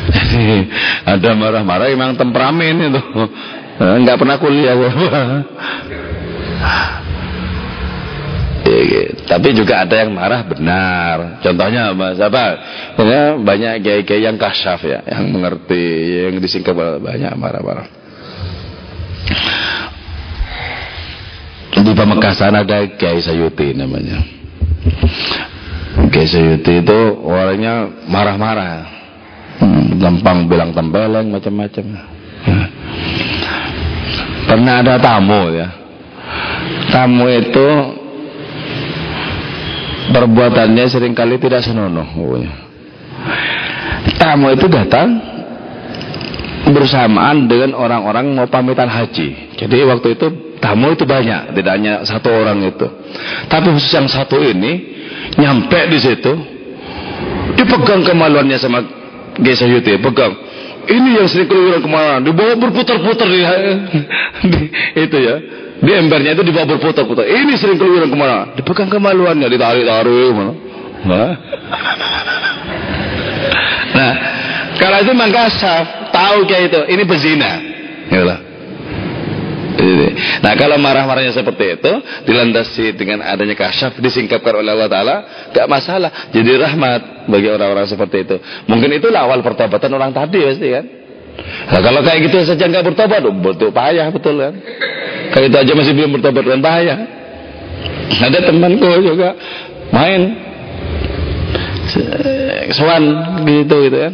[0.10, 0.58] Jadi
[1.06, 3.02] ada marah-marah memang temperamen itu.
[3.78, 4.94] Nggak pernah kuliah kok.
[9.28, 11.42] Tapi juga ada yang marah benar.
[11.44, 12.46] Contohnya Mas apa?
[13.02, 15.86] Ya, banyak kiai-kiai yang kasyaf ya, yang mengerti,
[16.28, 17.88] yang disingkap banyak marah-marah.
[21.82, 24.22] Di Pamekasan ada Kiai Sayuti namanya.
[26.14, 28.86] Kiai Sayuti itu orangnya marah-marah.
[29.58, 31.86] Hmm, gampang bilang tempeleng macam-macam.
[34.46, 35.68] Pernah ada tamu ya.
[36.92, 37.68] Tamu itu
[40.10, 42.08] perbuatannya sering kali tidak senonoh.
[44.18, 45.22] Tamu itu datang
[46.74, 49.58] bersamaan dengan orang-orang mau pamitan haji.
[49.62, 52.88] Jadi waktu itu tamu itu banyak, tidak hanya satu orang itu.
[53.46, 55.02] Tapi khusus yang satu ini
[55.38, 56.34] nyampe di situ,
[57.60, 58.80] dipegang kemaluannya sama
[59.38, 60.34] Gesa Yuti, pegang.
[60.82, 63.42] Ini yang sering keluar ke mana, dibawa berputar-putar di,
[64.52, 64.62] di
[64.98, 65.36] itu ya
[65.82, 67.26] di embernya itu dibawa berputar-putar.
[67.26, 68.54] Ini sering keluyuran ke mana?
[68.54, 70.54] Dipegang kemaluannya, ditarik-tarik mana?
[71.02, 71.32] Nah.
[73.98, 74.14] nah,
[74.78, 77.52] kalau itu mangkasaf, tahu kayak itu, ini bezina.
[78.14, 78.40] Yalah.
[80.46, 81.92] Nah kalau marah-marahnya seperti itu
[82.30, 85.16] Dilandasi dengan adanya kasyaf Disingkapkan oleh Allah Ta'ala
[85.50, 88.36] Gak masalah Jadi rahmat bagi orang-orang seperti itu
[88.70, 90.86] Mungkin itu awal pertobatan orang tadi pasti kan
[91.72, 94.54] Nah kalau kayak gitu saja nggak bertobat Betul payah betul kan
[95.32, 96.96] kalau itu aja masih belum bertobat dan bahaya.
[98.22, 99.34] Ada temanku juga
[99.96, 100.22] main
[102.72, 103.04] sewan
[103.48, 104.14] gitu gitu kan.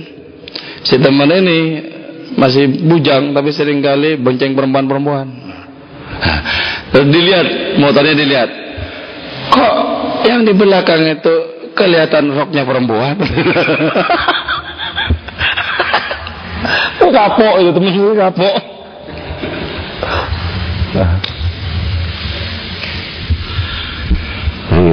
[0.85, 1.59] Si teman ini
[2.37, 5.27] masih bujang tapi sering kali bonceng perempuan-perempuan.
[6.93, 7.47] Terus dilihat
[7.81, 8.49] motornya dilihat.
[9.51, 9.75] Kok
[10.29, 11.35] yang di belakang itu
[11.73, 13.15] kelihatan roknya perempuan?
[17.17, 18.76] kapok itu temen kapok.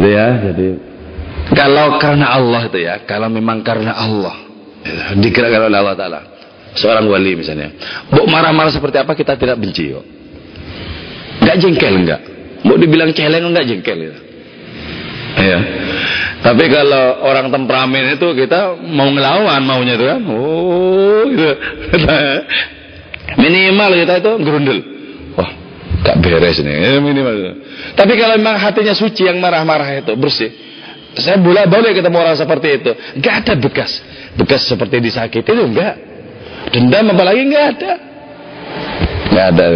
[0.04, 0.26] Gitu ya.
[0.52, 0.66] Jadi
[1.56, 4.36] kalau karena Allah itu ya, kalau memang karena Allah
[5.16, 6.20] digerakkan oleh Allah Taala.
[6.74, 7.70] Seorang wali misalnya,
[8.10, 10.02] mau marah-marah seperti apa kita tidak benci kok.
[11.38, 12.20] Enggak jengkel enggak.
[12.66, 14.16] Mau dibilang celeng enggak jengkel ya.
[15.38, 15.58] Ya.
[16.42, 20.20] Tapi kalau orang temperamen itu kita mau ngelawan maunya itu kan.
[20.26, 21.54] Oh, gitu.
[23.42, 24.78] Minimal kita itu gerundel
[26.02, 27.36] gak beres nih, eh, minimal.
[27.94, 30.50] Tapi kalau memang hatinya suci yang marah-marah itu bersih,
[31.14, 32.90] saya boleh boleh ketemu orang seperti itu,
[33.22, 34.02] gak ada bekas,
[34.34, 35.94] bekas seperti disakiti itu enggak,
[36.74, 37.92] dendam apalagi enggak ada,
[39.30, 39.66] enggak ada.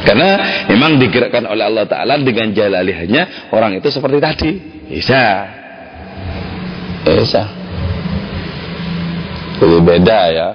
[0.00, 0.28] Karena
[0.72, 4.50] memang digerakkan oleh Allah Taala dengan jalalihnya orang itu seperti tadi,
[4.88, 5.22] bisa,
[7.04, 7.42] bisa.
[9.60, 10.48] Jadi beda ya.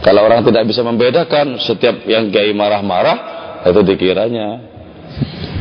[0.00, 3.36] Kalau orang tidak bisa membedakan setiap yang kiai marah-marah
[3.70, 4.48] itu dikiranya.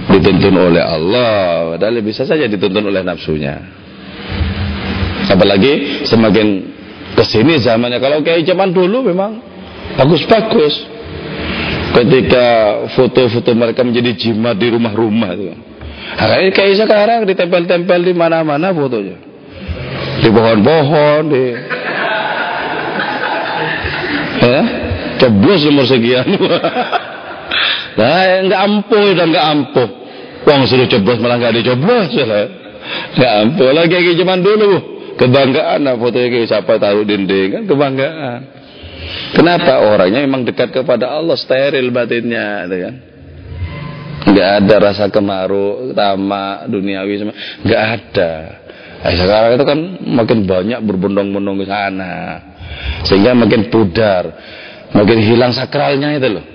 [0.06, 1.76] Dituntun oleh Allah.
[1.76, 3.58] Padahal bisa saja dituntun oleh nafsunya.
[5.26, 6.48] Apalagi semakin
[7.18, 7.98] ke sini zamannya.
[7.98, 9.42] Kalau kayak zaman dulu memang
[9.98, 10.94] bagus-bagus.
[11.96, 12.48] Ketika
[12.92, 15.56] foto-foto mereka menjadi jimat di rumah-rumah itu.
[16.16, 19.16] Nah, kayak sekarang ditempel-tempel di mana-mana fotonya.
[20.20, 21.44] Di pohon-pohon di
[24.46, 24.62] ya
[25.20, 26.28] coblos umur sekian
[27.96, 29.90] Nah, enggak ampuh dan enggak ampuh.
[30.46, 32.26] Wong suruh coblos malah enggak dicoblos ya.
[33.16, 34.72] Enggak ampuh lagi kayak zaman dulu.
[35.16, 38.40] Kebanggaan nah fotonya kayak siapa tahu dinding kan kebanggaan.
[39.32, 42.96] Kenapa orangnya memang dekat kepada Allah steril batinnya gitu kan.
[44.26, 47.36] Enggak ada rasa kemaru, tamak, duniawi semua.
[47.64, 48.32] Enggak ada.
[49.06, 52.16] Nah, sekarang itu kan makin banyak berbondong-bondong ke sana.
[53.08, 54.24] Sehingga makin pudar.
[54.92, 56.55] Makin hilang sakralnya itu loh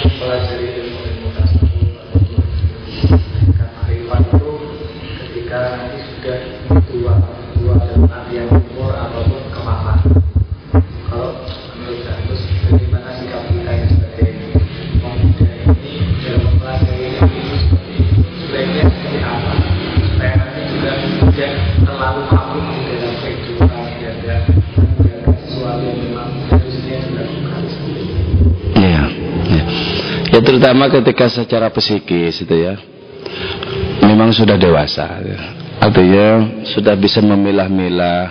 [30.61, 32.77] terutama ketika secara psikis itu ya.
[34.05, 35.39] Memang sudah dewasa ya.
[35.81, 38.29] artinya sudah bisa memilah-milah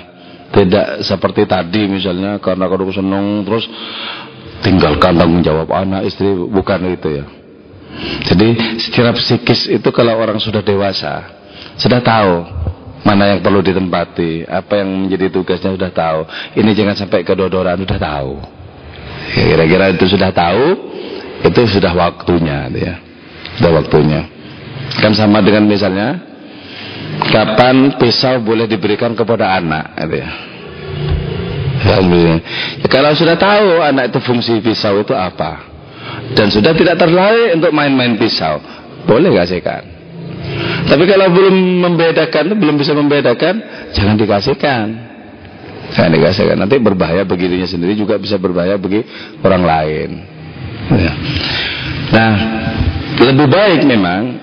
[0.54, 3.66] tidak seperti tadi misalnya karena kalau senang terus
[4.62, 7.26] tinggalkan tanggung jawab anak istri bukan itu ya.
[8.30, 11.34] Jadi secara psikis itu kalau orang sudah dewasa
[11.82, 12.46] sudah tahu
[13.02, 16.30] mana yang perlu ditempati apa yang menjadi tugasnya sudah tahu.
[16.54, 18.38] Ini jangan sampai kedodoran sudah tahu.
[19.34, 20.89] Kira-kira itu sudah tahu
[21.44, 22.94] itu sudah waktunya ya.
[23.58, 24.26] Sudah waktunya.
[25.00, 26.18] Kan sama dengan misalnya
[27.30, 30.30] kapan pisau boleh diberikan kepada anak gitu ya.
[31.80, 31.96] Ya,
[32.92, 35.64] kalau sudah tahu anak itu fungsi pisau itu apa
[36.36, 38.60] dan sudah tidak terlalu untuk main-main pisau
[39.08, 40.00] boleh kasihkan
[40.90, 43.54] tapi kalau belum membedakan belum bisa membedakan
[43.94, 44.86] jangan dikasihkan.
[45.90, 46.56] Jangan dikasihkan.
[46.58, 49.02] Nanti berbahaya bagi dirinya sendiri juga bisa berbahaya bagi
[49.42, 50.10] orang lain
[50.90, 51.12] Ya.
[52.10, 52.34] Nah,
[53.22, 54.40] lebih baik memang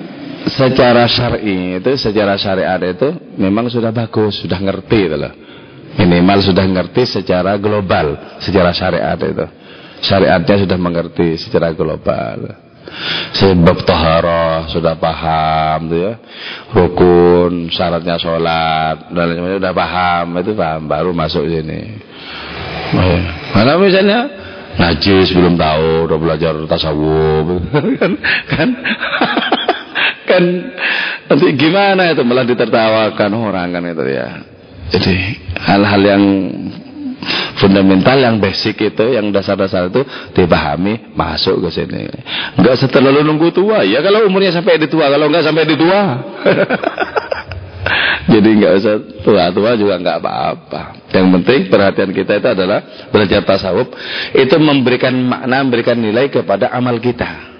[0.47, 5.33] secara syar'i itu secara syariat itu memang sudah bagus, sudah ngerti itu loh.
[5.97, 9.45] Minimal sudah ngerti secara global, secara syariat itu.
[9.97, 12.63] Syariatnya sudah mengerti secara global.
[13.35, 16.13] Sebab taharah sudah paham tuh ya.
[16.71, 21.99] Rukun, syaratnya sholat dan lain-lain sudah paham, itu paham baru masuk sini.
[23.51, 24.46] Mana misalnya
[24.77, 27.61] najis belum tahu udah belajar tasawuf.
[27.99, 28.11] Kan
[28.47, 28.69] kan
[30.29, 30.43] kan
[31.31, 32.21] nanti gimana itu?
[32.21, 33.29] Malah ditertawakan.
[33.33, 34.27] Orang kan itu ya.
[34.87, 35.15] Jadi
[35.59, 36.23] hal-hal yang
[37.59, 42.07] fundamental yang basic itu yang dasar-dasar itu dipahami masuk ke sini.
[42.55, 43.83] Nggak setelah nunggu tua.
[43.83, 45.09] Ya kalau umurnya sampai di tua.
[45.09, 45.99] Kalau nggak sampai di tua
[48.27, 50.81] Jadi nggak usah tua-tua juga nggak apa-apa.
[51.15, 53.87] Yang penting perhatian kita itu adalah belajar tasawuf
[54.35, 57.55] itu memberikan makna, memberikan nilai kepada amal kita.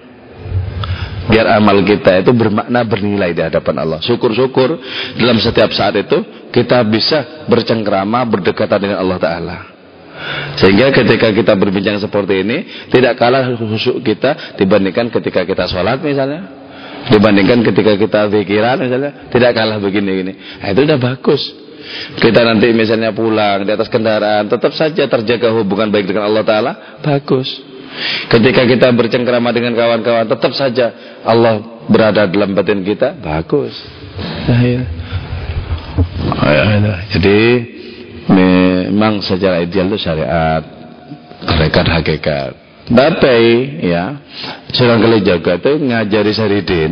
[1.27, 3.99] Biar amal kita itu bermakna bernilai di hadapan Allah.
[4.03, 4.79] Syukur-syukur
[5.19, 9.57] dalam setiap saat itu kita bisa bercengkrama berdekatan dengan Allah Taala.
[10.59, 16.66] Sehingga ketika kita berbincang seperti ini tidak kalah khusyuk kita dibandingkan ketika kita sholat misalnya
[17.07, 21.43] dibandingkan ketika kita pikiran misalnya tidak kalah begini-gini nah, itu udah bagus.
[22.19, 26.71] Kita nanti misalnya pulang di atas kendaraan tetap saja terjaga hubungan baik dengan Allah Ta'ala
[26.99, 27.47] bagus.
[28.27, 30.91] Ketika kita bercengkrama dengan kawan-kawan tetap saja
[31.23, 33.71] Allah berada dalam batin kita bagus.
[34.51, 34.83] Nah, ya.
[37.15, 37.39] Jadi
[38.27, 40.63] memang secara ideal itu syariat
[41.47, 43.35] hakikat hakikat Bapak
[43.83, 44.23] ya
[44.71, 46.91] Sunan Kalijaga itu ngajari Saridin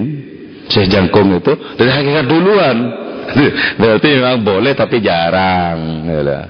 [0.68, 2.78] Syekh Jangkung itu dari hakikat duluan.
[3.82, 6.10] Berarti memang boleh tapi jarang.
[6.10, 6.42] Ya.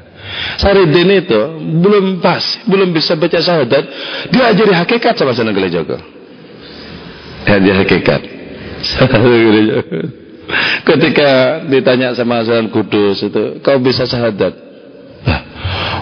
[0.57, 1.39] Saridin itu
[1.83, 3.83] belum pas, belum bisa baca syahadat,
[4.31, 5.99] dia ajari hakikat sama Sunan Kalijaga.
[7.45, 8.21] Dia hakikat.
[10.87, 11.31] Ketika
[11.69, 14.53] ditanya sama Sunan Kudus itu, kau bisa syahadat?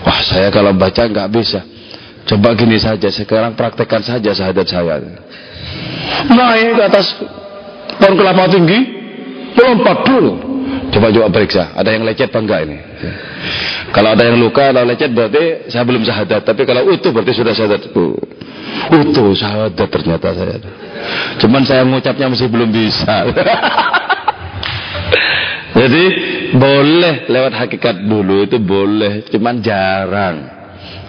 [0.03, 1.63] Wah, saya kalau baca nggak bisa.
[2.23, 5.03] Coba gini saja, sekarang praktekkan saja syahadat saya.
[6.31, 7.19] Naik ke atas
[7.99, 8.79] pohon kelapa tinggi,
[9.59, 10.33] melompat dulu.
[10.93, 12.77] Coba coba periksa, ada yang lecet apa enggak ini?
[13.91, 16.41] Kalau ada yang luka atau lecet berarti saya belum syahadat.
[16.47, 17.81] Tapi kalau utuh berarti sudah syahadat.
[17.93, 18.15] Uh,
[19.03, 20.57] utuh syahadat ternyata saya.
[21.41, 23.25] Cuman saya mengucapnya masih belum bisa.
[25.73, 26.03] Jadi
[26.53, 30.62] boleh lewat hakikat dulu itu boleh, cuman jarang.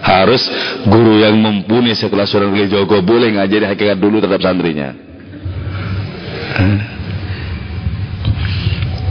[0.05, 0.45] Harus
[0.85, 4.93] guru yang mumpuni sekelas Sunan Kalijogo boleh ngajari hakikat dulu terhadap santrinya.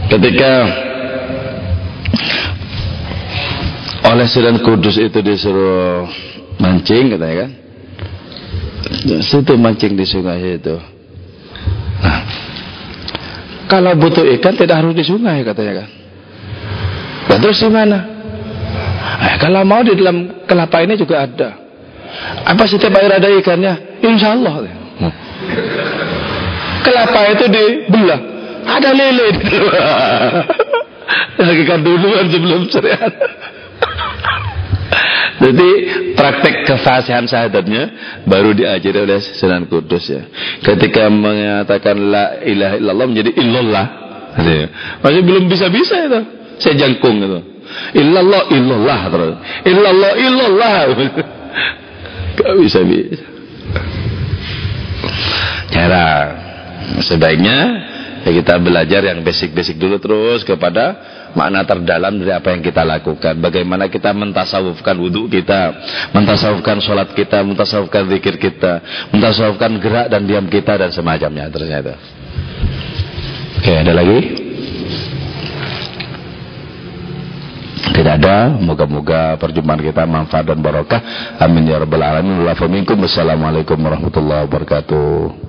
[0.07, 0.53] Ketika
[4.07, 6.07] oleh Sunan Kudus itu disuruh
[6.63, 7.51] mancing katanya kan.
[9.19, 10.79] Situ mancing di sungai itu.
[12.05, 12.23] Nah,
[13.67, 15.89] kalau butuh ikan tidak harus di sungai katanya kan.
[17.27, 18.14] Dan terus di mana?
[19.15, 21.49] Eh, kalau mau di dalam kelapa ini juga ada.
[22.47, 24.03] Apa setiap air ada ikannya?
[24.03, 24.55] Insya Allah.
[25.01, 25.13] Hmm.
[26.85, 28.21] Kelapa itu dibelah.
[28.65, 29.29] Ada lele.
[31.37, 33.13] Hakikat duluan sebelum syariat.
[35.45, 35.71] Jadi
[36.15, 37.91] praktek kefasihan syahadatnya
[38.25, 40.23] baru diajari oleh Sunan Kudus ya.
[40.63, 43.87] Ketika mengatakan la ilaha illallah menjadi illallah.
[45.03, 46.21] Masih belum bisa-bisa itu.
[46.63, 47.54] Saya jangkung itu.
[47.95, 49.35] Illallah illallah terus.
[49.67, 50.79] Illallah illallah.
[52.35, 53.23] Gak bisa-bisa.
[55.71, 56.07] Cara
[57.03, 57.59] sebaiknya
[58.25, 63.35] ya kita belajar yang basic-basic dulu terus kepada makna terdalam dari apa yang kita lakukan.
[63.43, 65.75] Bagaimana kita mentasawufkan wudhu kita,
[66.15, 71.99] mentasawufkan sholat kita, mentasawufkan zikir kita, mentasawufkan gerak dan diam kita dan semacamnya ternyata.
[73.59, 74.19] Oke, ada lagi?
[77.93, 78.57] tidak ada.
[78.57, 81.37] Moga-moga perjumpaan kita manfaat dan barokah.
[81.37, 82.47] Amin ya rabbal alamin.
[82.47, 85.45] Wassalamualaikum warahmatullahi wabarakatuh.